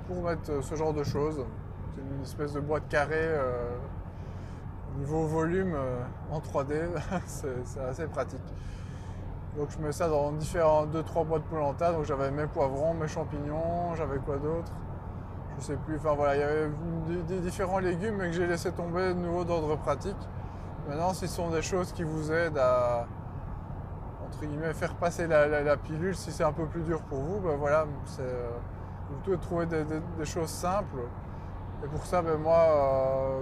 pour 0.06 0.22
mettre 0.22 0.62
ce 0.62 0.74
genre 0.74 0.94
de 0.94 1.04
choses. 1.04 1.44
C'est 1.94 2.14
une 2.16 2.22
espèce 2.22 2.52
de 2.52 2.60
boîte 2.60 2.88
carrée 2.88 3.28
Niveau 4.98 5.26
volume 5.26 5.74
euh, 5.74 6.04
en 6.30 6.38
3D, 6.38 6.86
c'est 7.26 7.80
assez 7.80 8.06
pratique. 8.06 8.40
Donc 9.56 9.70
je 9.70 9.78
mets 9.78 9.90
ça 9.90 10.08
dans 10.08 10.30
différents 10.30 10.86
2-3 10.86 11.26
boîtes 11.26 11.42
polenta. 11.44 11.90
Donc 11.90 12.04
j'avais 12.04 12.30
mes 12.30 12.46
poivrons, 12.46 12.94
mes 12.94 13.08
champignons, 13.08 13.94
j'avais 13.96 14.18
quoi 14.18 14.36
d'autre? 14.36 14.70
Je 15.58 15.64
sais 15.64 15.76
plus. 15.76 15.96
Enfin 15.96 16.14
voilà, 16.14 16.36
il 16.36 16.40
y 16.40 16.42
avait 16.42 16.70
des, 17.28 17.40
différents 17.40 17.78
légumes 17.78 18.18
que 18.18 18.32
j'ai 18.32 18.46
laissé 18.46 18.72
tomber 18.72 19.08
de 19.08 19.18
nouveau 19.18 19.44
d'ordre 19.44 19.76
pratique. 19.76 20.16
Maintenant, 20.88 21.14
si 21.14 21.28
ce 21.28 21.36
sont 21.36 21.50
des 21.50 21.62
choses 21.62 21.92
qui 21.92 22.02
vous 22.02 22.32
aident 22.32 22.58
à 22.58 23.06
entre 24.26 24.44
guillemets 24.46 24.74
faire 24.74 24.94
passer 24.94 25.26
la, 25.26 25.76
pilule, 25.76 26.16
si 26.16 26.32
c'est 26.32 26.44
un 26.44 26.52
peu 26.52 26.66
plus 26.66 26.82
dur 26.82 27.02
pour 27.02 27.18
vous, 27.18 27.40
ben 27.40 27.56
voilà, 27.56 27.86
euh, 28.20 28.50
vous 29.10 29.16
pouvez 29.24 29.38
trouver 29.38 29.66
des, 29.66 30.24
choses 30.24 30.50
simples. 30.50 30.98
Et 31.84 31.88
pour 31.88 32.04
ça, 32.04 32.22
ben 32.22 32.36
moi, 32.36 32.58
euh, 32.58 33.40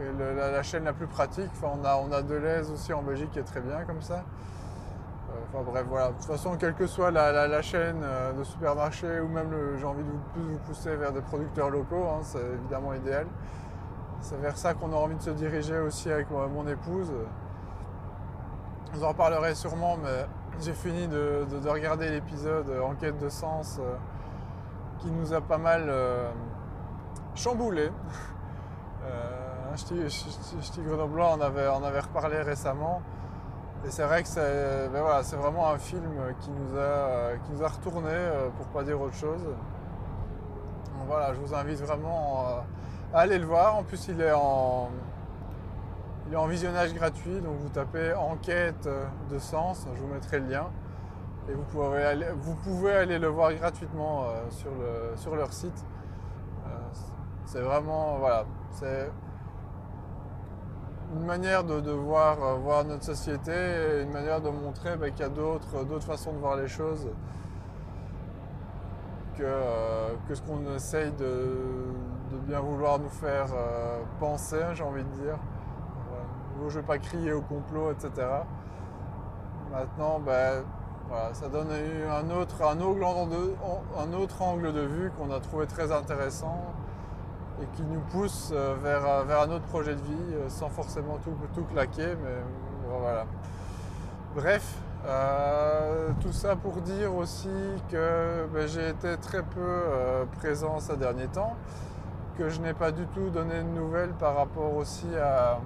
est 0.00 0.52
la, 0.52 0.62
chaîne 0.62 0.84
la 0.84 0.92
plus 0.92 1.06
pratique. 1.06 1.50
Enfin, 1.52 1.78
on 1.80 1.84
a, 1.84 1.96
on 1.96 2.12
a 2.12 2.22
Deleuze 2.22 2.70
aussi 2.70 2.92
en 2.92 3.02
Belgique 3.02 3.30
qui 3.30 3.38
est 3.38 3.44
très 3.44 3.60
bien 3.60 3.84
comme 3.84 4.02
ça. 4.02 4.24
Euh, 5.54 5.58
enfin 5.58 5.70
bref, 5.70 5.84
voilà. 5.88 6.08
De 6.08 6.12
toute 6.14 6.24
façon, 6.24 6.56
quelle 6.56 6.74
que 6.74 6.86
soit 6.86 7.10
la, 7.10 7.62
chaîne 7.62 8.00
euh, 8.02 8.32
de 8.32 8.44
supermarché 8.44 9.20
ou 9.20 9.28
même 9.28 9.50
j'ai 9.78 9.84
envie 9.84 10.02
de 10.02 10.10
vous, 10.40 10.58
pousser 10.66 10.96
vers 10.96 11.12
des 11.12 11.20
producteurs 11.20 11.70
locaux, 11.70 12.06
hein, 12.08 12.20
c'est 12.22 12.44
évidemment 12.54 12.94
idéal. 12.94 13.26
C'est 14.20 14.40
vers 14.40 14.56
ça 14.56 14.74
qu'on 14.74 14.92
a 14.92 14.96
envie 14.96 15.16
de 15.16 15.22
se 15.22 15.30
diriger 15.30 15.78
aussi 15.78 16.10
avec 16.10 16.30
mon 16.30 16.66
épouse. 16.66 17.12
Vous 18.92 19.04
en 19.04 19.08
reparlerai 19.08 19.54
sûrement, 19.54 19.98
mais 20.02 20.26
j'ai 20.60 20.72
fini 20.72 21.08
de, 21.08 21.44
regarder 21.68 22.08
l'épisode 22.10 22.70
Enquête 22.82 23.18
de 23.18 23.28
sens 23.28 23.80
qui 25.00 25.10
nous 25.10 25.34
a 25.34 25.42
pas 25.42 25.58
mal 25.58 25.92
chamboulé. 27.34 27.90
Euh, 29.06 29.70
un 29.70 29.76
ch'ti 29.76 30.80
on 30.88 31.84
avait 31.84 32.00
reparlé 32.00 32.40
récemment. 32.40 33.02
Et 33.86 33.90
c'est 33.90 34.04
vrai 34.04 34.22
que 34.22 34.28
c'est 34.28 34.88
ben 34.92 35.02
voilà, 35.02 35.20
vraiment 35.20 35.68
un 35.68 35.78
film 35.78 36.10
qui 36.40 36.50
nous 36.50 36.78
a, 36.78 37.36
qui 37.44 37.52
nous 37.52 37.62
a 37.62 37.68
retourné, 37.68 38.08
euh, 38.10 38.48
pour 38.56 38.66
pas 38.68 38.82
dire 38.82 38.98
autre 39.00 39.14
chose. 39.14 39.46
Voilà, 41.06 41.34
je 41.34 41.40
vous 41.40 41.54
invite 41.54 41.80
vraiment 41.80 42.46
euh, 42.48 42.60
à 43.12 43.20
aller 43.20 43.38
le 43.38 43.44
voir. 43.44 43.76
En 43.76 43.82
plus, 43.82 44.08
il 44.08 44.20
est 44.22 44.32
en, 44.32 44.88
il 46.26 46.32
est 46.32 46.36
en 46.36 46.46
visionnage 46.46 46.94
gratuit, 46.94 47.40
donc 47.40 47.56
vous 47.58 47.68
tapez 47.68 48.14
enquête 48.14 48.88
de 49.30 49.38
sens, 49.38 49.86
je 49.94 50.00
vous 50.00 50.08
mettrai 50.08 50.38
le 50.38 50.46
lien. 50.46 50.66
Et 51.50 51.52
vous 51.52 51.64
pouvez 51.64 52.02
aller, 52.04 52.26
vous 52.38 52.54
pouvez 52.54 52.94
aller 52.94 53.18
le 53.18 53.28
voir 53.28 53.52
gratuitement 53.52 54.24
sur, 54.48 54.70
le, 54.70 55.14
sur 55.16 55.36
leur 55.36 55.52
site. 55.52 55.84
C'est 57.44 57.60
vraiment, 57.60 58.16
voilà, 58.16 58.46
c'est 58.70 59.10
une 61.14 61.24
manière 61.24 61.64
de, 61.64 61.90
voir, 61.92 62.42
euh, 62.42 62.54
voir, 62.56 62.84
notre 62.84 63.04
société, 63.04 63.52
et 63.52 64.02
une 64.02 64.10
manière 64.10 64.40
de 64.40 64.50
montrer 64.50 64.96
bah, 64.96 65.10
qu'il 65.10 65.20
y 65.20 65.22
a 65.22 65.28
d'autres 65.28 66.00
façons 66.00 66.32
de 66.32 66.38
voir 66.38 66.56
les 66.56 66.68
choses 66.68 67.08
que, 69.36 69.42
euh, 69.42 70.08
ce 70.32 70.40
qu'on 70.42 70.74
essaye 70.74 71.12
de, 71.12 71.56
bien 72.46 72.60
vouloir 72.60 72.98
nous 72.98 73.08
faire 73.08 73.46
euh, 73.56 74.00
penser, 74.18 74.60
j'ai 74.74 74.82
envie 74.82 75.04
de 75.04 75.22
dire. 75.22 75.38
je 76.58 76.64
ne 76.64 76.80
vais 76.80 76.86
pas 76.86 76.98
crier 76.98 77.32
au 77.32 77.42
complot, 77.42 77.92
etc. 77.92 78.26
Maintenant, 79.70 80.18
ben, 80.18 80.64
ça 81.32 81.48
donne 81.48 81.68
un 81.70 82.30
autre 82.30 82.62
angle 84.42 84.72
de 84.72 84.80
vue 84.80 85.12
qu'on 85.16 85.32
a 85.32 85.38
trouvé 85.38 85.66
très 85.66 85.92
intéressant 85.92 86.74
et 87.62 87.76
qui 87.76 87.82
nous 87.82 88.00
pousse 88.00 88.50
euh, 88.52 88.74
vers, 88.82 89.06
euh, 89.06 89.24
vers 89.24 89.42
un 89.42 89.50
autre 89.50 89.66
projet 89.66 89.94
de 89.94 90.00
vie 90.00 90.34
euh, 90.34 90.48
sans 90.48 90.68
forcément 90.68 91.18
tout, 91.22 91.36
tout 91.54 91.64
claquer. 91.64 92.16
Mais 92.22 92.42
voilà. 92.88 93.26
Bref, 94.34 94.74
tout 96.20 96.32
ça 96.32 96.56
pour 96.56 96.80
dire 96.80 97.14
aussi 97.14 97.48
que 97.88 98.46
ben, 98.52 98.66
j'ai 98.66 98.88
été 98.88 99.16
très 99.18 99.42
peu 99.42 99.82
présent 100.38 100.80
ces 100.80 100.96
derniers 100.96 101.28
temps, 101.28 101.54
que 102.36 102.48
je 102.48 102.60
n'ai 102.60 102.74
pas 102.74 102.90
du 102.90 103.06
tout 103.08 103.30
donné 103.30 103.58
de 103.58 103.68
nouvelles 103.68 104.12
par 104.14 104.34
rapport 104.34 104.74
aussi 104.74 105.06
à, 105.16 105.60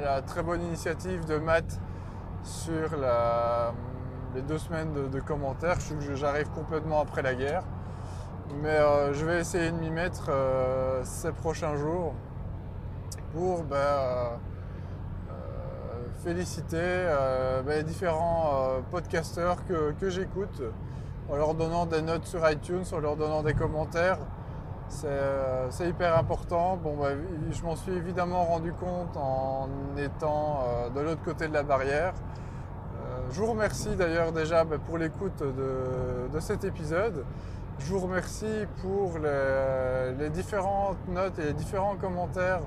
la 0.00 0.22
très 0.22 0.44
bonne 0.44 0.62
initiative 0.62 1.24
de 1.24 1.38
Matt 1.38 1.80
sur 2.44 2.90
les 4.36 4.42
deux 4.42 4.58
semaines 4.58 4.92
de, 4.92 5.08
de 5.08 5.20
commentaires. 5.20 5.78
J'arrive 6.14 6.48
complètement 6.50 7.00
après 7.00 7.22
la 7.22 7.34
guerre. 7.34 7.64
Mais 8.54 8.70
euh, 8.70 9.12
je 9.12 9.24
vais 9.24 9.40
essayer 9.40 9.70
de 9.70 9.76
m'y 9.76 9.90
mettre 9.90 10.26
euh, 10.30 11.02
ces 11.04 11.32
prochains 11.32 11.76
jours 11.76 12.14
pour 13.32 13.62
ben, 13.62 13.76
euh, 13.76 14.36
féliciter 16.24 17.06
ben, 17.64 17.76
les 17.76 17.82
différents 17.82 18.80
podcasteurs 18.90 19.58
que, 19.66 20.08
j'écoute 20.08 20.62
en 21.30 21.36
leur 21.36 21.54
donnant 21.54 21.84
des 21.84 22.00
notes 22.00 22.24
sur 22.24 22.48
iTunes, 22.50 22.84
en 22.90 22.98
leur 22.98 23.16
donnant 23.16 23.42
des 23.42 23.54
commentaires. 23.54 24.18
C'est 24.88 25.86
hyper 25.86 26.16
important. 26.16 26.78
Bon, 26.82 26.96
ben, 26.96 27.18
je 27.50 27.62
m'en 27.62 27.76
suis 27.76 27.92
évidemment 27.92 28.44
rendu 28.44 28.72
compte 28.72 29.14
en 29.16 29.68
étant 29.98 30.64
de 30.94 31.00
l'autre 31.00 31.22
côté 31.22 31.48
de 31.48 31.52
la 31.52 31.62
barrière. 31.62 32.14
je 33.30 33.40
vous 33.40 33.50
remercie 33.50 33.94
d'ailleurs 33.94 34.32
déjà 34.32 34.64
pour 34.64 34.96
l'écoute 34.96 35.42
de, 35.42 36.40
cet 36.40 36.64
épisode. 36.64 37.24
Je 37.80 37.92
vous 37.92 38.00
remercie 38.00 38.66
pour 38.82 39.18
les, 39.18 40.30
différentes 40.30 41.08
notes 41.08 41.38
et 41.38 41.44
les 41.44 41.52
différents 41.52 41.94
commentaires 41.94 42.60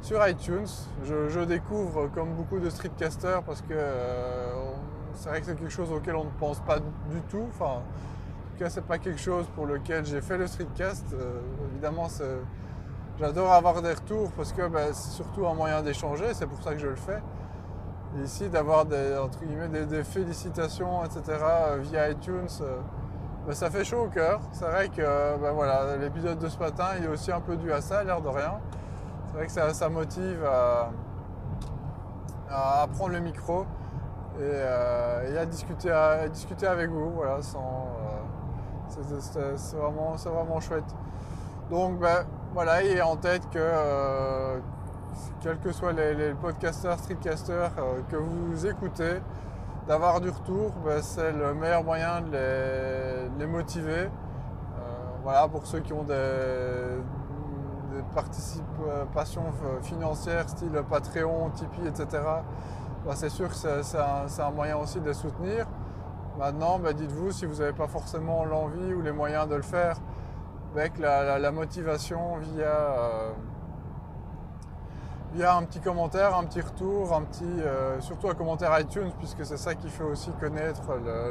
sur 0.00 0.26
iTunes. 0.26 0.68
Je, 1.04 1.44
découvre 1.44 2.06
comme 2.14 2.34
beaucoup 2.34 2.60
de 2.60 2.70
streetcasters 2.70 3.42
parce 3.42 3.62
que 3.62 3.72
euh, 3.72 4.52
c'est 5.14 5.28
vrai 5.28 5.40
que 5.40 5.46
c'est 5.46 5.56
quelque 5.56 5.70
chose 5.70 5.90
auquel 5.90 6.14
on 6.14 6.24
ne 6.24 6.30
pense 6.38 6.60
pas 6.60 6.78
du 6.78 7.20
tout. 7.28 7.46
Enfin, 7.48 7.78
en 7.78 7.82
tout 8.52 8.58
cas, 8.60 8.70
c'est 8.70 8.84
pas 8.84 8.98
quelque 8.98 9.20
chose 9.20 9.44
pour 9.56 9.66
lequel 9.66 10.06
j'ai 10.06 10.20
fait 10.20 10.38
le 10.38 10.46
streetcast. 10.46 11.06
Euh, 11.12 11.40
évidemment, 11.72 12.06
j'adore 13.18 13.52
avoir 13.52 13.82
des 13.82 13.92
retours 13.92 14.30
parce 14.32 14.52
que 14.52 14.68
ben, 14.68 14.94
c'est 14.94 15.16
surtout 15.16 15.46
un 15.48 15.54
moyen 15.54 15.82
d'échanger. 15.82 16.32
C'est 16.32 16.46
pour 16.46 16.62
ça 16.62 16.72
que 16.72 16.78
je 16.78 16.86
le 16.86 16.96
fais. 16.96 17.20
Ici, 18.22 18.48
d'avoir 18.48 18.86
des, 18.86 19.16
des, 19.90 20.04
félicitations, 20.04 21.04
etc. 21.04 21.22
via 21.80 22.10
iTunes. 22.10 22.48
Euh, 22.62 22.78
ça 23.54 23.70
fait 23.70 23.84
chaud 23.84 24.04
au 24.04 24.08
cœur. 24.08 24.40
C'est 24.52 24.64
vrai 24.64 24.88
que 24.88 25.02
bah, 25.38 25.52
voilà, 25.52 25.96
l'épisode 25.96 26.38
de 26.38 26.48
ce 26.48 26.58
matin 26.58 26.86
il 26.98 27.04
est 27.04 27.08
aussi 27.08 27.32
un 27.32 27.40
peu 27.40 27.56
dû 27.56 27.72
à 27.72 27.80
ça, 27.80 28.04
l'air 28.04 28.20
de 28.20 28.28
rien. 28.28 28.54
C'est 29.28 29.36
vrai 29.36 29.46
que 29.46 29.74
ça, 29.74 29.88
motive 29.88 30.44
à, 32.50 32.86
prendre 32.94 33.12
le 33.12 33.20
micro 33.20 33.62
et, 34.38 34.42
euh, 34.42 35.42
à, 35.42 35.46
discuter, 35.46 35.90
à, 35.90 36.28
discuter 36.28 36.66
avec 36.66 36.90
vous. 36.90 37.10
Voilà, 37.10 37.34
euh, 37.34 37.38
c'est, 39.56 39.76
vraiment, 39.76 40.14
vraiment 40.16 40.60
chouette. 40.60 40.84
Donc 41.70 41.98
ben, 41.98 42.24
voilà, 42.54 42.82
ayez 42.82 43.02
en 43.02 43.16
tête 43.16 43.48
que 43.50 43.58
euh, 43.58 44.58
quels 45.40 45.58
que 45.58 45.72
soient 45.72 45.92
les, 45.92 46.14
les 46.14 46.32
podcasters, 46.32 46.98
streetcasters 46.98 47.72
que 48.10 48.16
vous 48.16 48.66
écoutez, 48.66 49.20
d'avoir 49.88 50.20
du 50.20 50.28
retour, 50.28 50.70
ben, 50.84 51.00
c'est 51.02 51.32
le 51.32 51.54
meilleur 51.54 51.82
moyen 51.82 52.20
de 52.20 53.38
les, 53.38 53.46
motiver. 53.46 54.02
Euh, 54.02 54.08
voilà, 55.22 55.48
pour 55.48 55.66
ceux 55.66 55.80
qui 55.80 55.94
ont 55.94 56.04
des, 56.04 56.14
participations 58.14 59.44
financières, 59.82 60.48
style 60.48 60.82
Patreon, 60.88 61.50
Tipeee, 61.50 61.88
etc. 61.88 62.22
Ben, 63.04 63.14
c'est 63.14 63.30
sûr 63.30 63.48
que 63.48 63.54
c'est 63.54 64.42
un, 64.42 64.50
moyen 64.50 64.76
aussi 64.76 65.00
de 65.00 65.06
les 65.06 65.14
soutenir. 65.14 65.66
Maintenant, 66.38 66.78
ben, 66.78 66.92
dites-vous 66.92 67.32
si 67.32 67.46
vous 67.46 67.56
n'avez 67.56 67.72
pas 67.72 67.88
forcément 67.88 68.44
l'envie 68.44 68.92
ou 68.92 69.00
les 69.00 69.12
moyens 69.12 69.48
de 69.48 69.54
le 69.54 69.62
faire, 69.62 69.96
avec 70.74 70.98
la, 70.98 71.50
motivation 71.50 72.36
via 72.36 72.66
euh, 72.66 73.32
via 75.34 75.56
un 75.56 75.62
petit 75.64 75.80
commentaire, 75.80 76.36
un 76.36 76.44
petit 76.44 76.60
retour, 76.60 77.14
un 77.14 77.22
petit, 77.22 77.44
euh, 77.44 78.00
surtout 78.00 78.28
un 78.28 78.34
commentaire 78.34 78.78
iTunes, 78.80 79.10
puisque 79.18 79.44
c'est 79.44 79.56
ça 79.56 79.74
qui 79.74 79.88
fait 79.88 80.04
aussi 80.04 80.30
connaître 80.40 80.82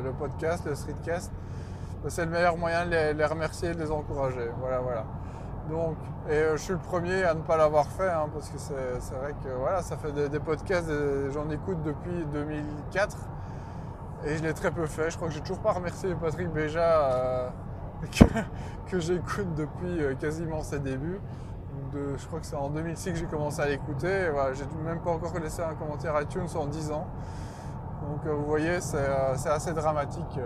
le, 0.04 0.12
podcast, 0.12 0.66
le 0.66 0.76
streetcast. 0.76 1.32
C'est 2.10 2.26
le 2.26 2.32
meilleur 2.32 2.58
moyen 2.58 2.86
de 2.86 2.92
les, 2.92 3.26
remercier 3.26 3.70
et 3.70 3.74
de 3.74 3.80
les 3.80 3.92
encourager. 3.92 4.50
Voilà, 4.60 4.80
voilà. 4.80 5.04
Donc, 5.70 5.98
et 6.30 6.34
euh, 6.34 6.56
je 6.56 6.62
suis 6.62 6.74
le 6.74 6.80
premier 6.80 7.24
à 7.24 7.34
ne 7.34 7.42
pas 7.42 7.58
l'avoir 7.58 7.88
fait, 7.88 8.08
hein, 8.08 8.30
parce 8.32 8.50
que 8.50 8.58
c'est 8.58 9.16
vrai 9.16 9.34
que 9.44 9.50
voilà, 9.50 9.82
ça 9.82 9.98
fait 9.98 10.12
des, 10.30 10.40
podcasts, 10.40 10.90
j'en 11.34 11.50
écoute 11.50 11.82
depuis 11.84 12.24
2004, 12.32 13.18
et 14.26 14.38
je 14.38 14.44
l'ai 14.44 14.54
très 14.54 14.72
peu 14.72 14.86
fait. 14.86 15.10
Je 15.10 15.18
crois 15.18 15.28
que 15.28 15.34
j'ai 15.34 15.42
toujours 15.42 15.60
pas 15.60 15.74
remercié 15.74 16.16
Patrick 16.16 16.50
Béja, 16.50 17.12
euh, 17.12 17.50
que, 18.90 19.00
j'écoute 19.00 19.54
depuis 19.56 20.16
quasiment 20.20 20.62
ses 20.62 20.80
débuts. 20.80 21.20
Je 21.94 22.28
crois 22.28 22.40
que 22.40 22.46
c'est 22.46 22.56
en 22.56 22.70
2006 22.70 23.12
que 23.12 23.18
j'ai 23.18 23.26
commencé 23.26 23.62
à 23.62 23.68
l'écouter. 23.68 24.32
J'ai 24.54 24.66
même 24.84 25.02
pas 25.02 25.12
encore 25.12 25.38
laissé 25.40 25.62
un 25.62 25.76
commentaire 25.76 26.20
iTunes 26.22 26.48
en 26.56 26.66
10 26.66 26.92
ans. 26.92 27.08
Donc 28.02 28.26
vous 28.26 28.46
voyez, 28.46 28.80
c'est 28.82 29.50
assez 29.50 29.74
dramatique. 29.74 30.40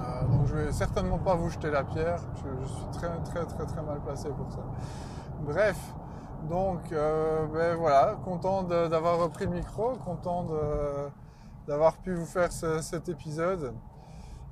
Euh, 0.00 0.22
donc 0.28 0.46
je 0.46 0.54
vais 0.54 0.72
certainement 0.72 1.18
pas 1.18 1.34
vous 1.34 1.50
jeter 1.50 1.70
la 1.70 1.84
pierre. 1.84 2.20
Je, 2.36 2.66
suis 2.66 2.86
très 2.92 3.44
très 3.44 3.66
très 3.66 3.82
mal 3.82 4.00
placé 4.00 4.28
pour 4.30 4.50
ça. 4.50 4.60
Bref, 5.40 5.76
donc 6.48 6.80
euh, 6.92 7.46
ben 7.46 7.76
voilà, 7.76 8.16
content 8.24 8.62
d'avoir 8.62 9.18
repris 9.18 9.46
le 9.46 9.52
micro, 9.52 9.92
content 10.04 10.46
d'avoir 11.66 11.96
pu 11.98 12.14
vous 12.14 12.26
faire 12.26 12.52
cet 12.52 13.08
épisode. 13.08 13.74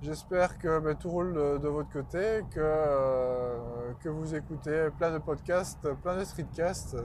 J'espère 0.03 0.59
que 0.59 0.81
ben, 0.81 0.97
tout 0.97 1.11
roule 1.11 1.33
de, 1.33 1.69
votre 1.69 1.88
côté, 1.91 2.45
que, 2.51 2.59
euh, 2.59 3.57
que 4.03 4.09
vous 4.09 4.35
écoutez 4.35 4.88
plein 4.99 5.12
de 5.12 5.19
podcasts, 5.19 5.88
plein 6.03 6.17
de 6.17 6.25
streetcasts. 6.25 6.97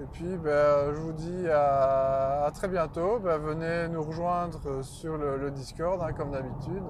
Et 0.00 0.04
puis 0.12 0.36
ben, 0.36 0.94
je 0.94 1.00
vous 1.00 1.12
dis 1.12 1.48
à, 1.50 2.48
très 2.54 2.68
bientôt. 2.68 3.18
venez 3.18 3.88
nous 3.88 4.04
rejoindre 4.04 4.82
sur 4.82 5.16
le, 5.16 5.50
Discord 5.50 6.00
hein, 6.02 6.12
comme 6.12 6.30
d'habitude. 6.30 6.84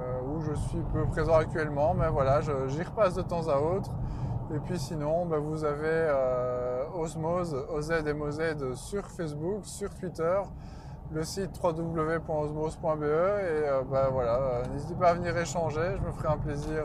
Euh, 0.00 0.20
où 0.28 0.40
je 0.40 0.54
suis 0.54 0.82
peu 0.92 1.04
présent 1.06 1.34
actuellement, 1.34 1.92
mais 1.94 2.08
voilà, 2.08 2.40
j'y 2.40 2.82
repasse 2.84 3.14
de 3.14 3.22
temps 3.22 3.48
à 3.48 3.58
autre. 3.58 3.90
Et 4.54 4.60
puis 4.60 4.78
sinon, 4.78 5.24
vous 5.24 5.64
avez 5.64 5.80
euh, 5.82 6.84
Osmose, 6.94 7.56
OZ 7.70 7.90
et 7.90 8.76
sur 8.76 9.04
Facebook, 9.08 9.64
sur 9.64 9.92
Twitter, 9.96 10.40
le 11.12 11.22
site 11.24 11.58
www.osmose.be 11.62 13.02
et 13.02 13.06
euh, 13.06 13.82
bah, 13.90 14.08
voilà, 14.10 14.62
n'hésitez 14.72 14.94
pas 14.94 15.10
à 15.10 15.14
venir 15.14 15.36
échanger, 15.36 15.96
je 15.96 16.02
me 16.06 16.12
ferai 16.12 16.28
un 16.28 16.38
plaisir 16.38 16.84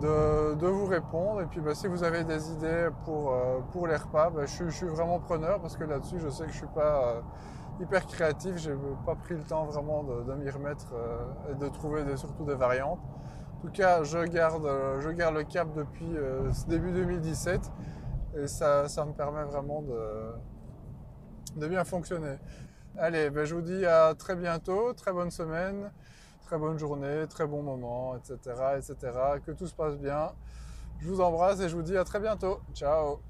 de, 0.00 0.66
vous 0.66 0.86
répondre. 0.86 1.42
Et 1.42 1.46
puis 1.46 1.60
bah, 1.60 1.74
si 1.74 1.86
vous 1.86 2.02
avez 2.04 2.24
des 2.24 2.50
idées 2.52 2.88
pour, 3.04 3.34
pour 3.72 3.86
les 3.86 3.96
repas, 3.96 4.32
je, 4.46 4.64
je, 4.64 4.70
suis 4.70 4.86
vraiment 4.86 5.18
preneur 5.18 5.60
parce 5.60 5.76
que 5.76 5.84
là-dessus 5.84 6.18
je 6.18 6.28
sais 6.28 6.44
que 6.44 6.50
je 6.50 6.54
ne 6.54 6.66
suis 6.66 6.74
pas 6.74 7.22
hyper 7.80 8.06
créatif. 8.06 8.56
J'ai 8.56 8.74
pas 9.06 9.14
pris 9.14 9.34
le 9.34 9.42
temps 9.42 9.64
vraiment 9.64 10.04
de, 10.04 10.34
m'y 10.34 10.50
remettre 10.50 10.92
euh, 10.94 11.52
et 11.52 11.54
de 11.54 11.68
trouver 11.68 12.16
surtout 12.16 12.44
des 12.44 12.54
variantes. 12.54 13.00
En 13.56 13.60
tout 13.60 13.70
cas, 13.70 14.02
je 14.04 14.18
garde, 14.24 14.66
euh, 14.66 15.00
je 15.00 15.10
garde 15.10 15.34
le 15.34 15.44
cap 15.44 15.68
depuis 15.74 16.16
euh, 16.16 16.50
début 16.68 16.92
2017 16.92 17.60
et 18.36 18.46
ça, 18.46 18.84
me 19.06 19.12
permet 19.12 19.44
vraiment 19.44 19.82
de, 19.82 20.32
de 21.56 21.66
bien 21.66 21.84
fonctionner. 21.84 22.36
Allez, 23.00 23.30
ben, 23.30 23.44
je 23.44 23.54
vous 23.54 23.60
dis 23.60 23.86
à 23.86 24.12
très 24.18 24.34
bientôt, 24.34 24.92
très 24.92 25.12
bonne 25.12 25.30
semaine, 25.30 25.92
très 26.42 26.58
bonne 26.58 26.76
journée, 26.80 27.26
très 27.30 27.46
bon 27.46 27.62
moment, 27.62 28.16
etc., 28.16 28.36
etc. 28.76 28.96
Que 29.46 29.52
tout 29.52 29.68
se 29.68 29.74
passe 29.74 29.96
bien. 29.96 30.32
Je 30.98 31.06
vous 31.06 31.20
embrasse 31.20 31.60
et 31.60 31.68
je 31.68 31.76
vous 31.76 31.82
dis 31.82 31.96
à 31.96 32.02
très 32.02 32.18
bientôt. 32.18 32.58
Ciao 32.74 33.20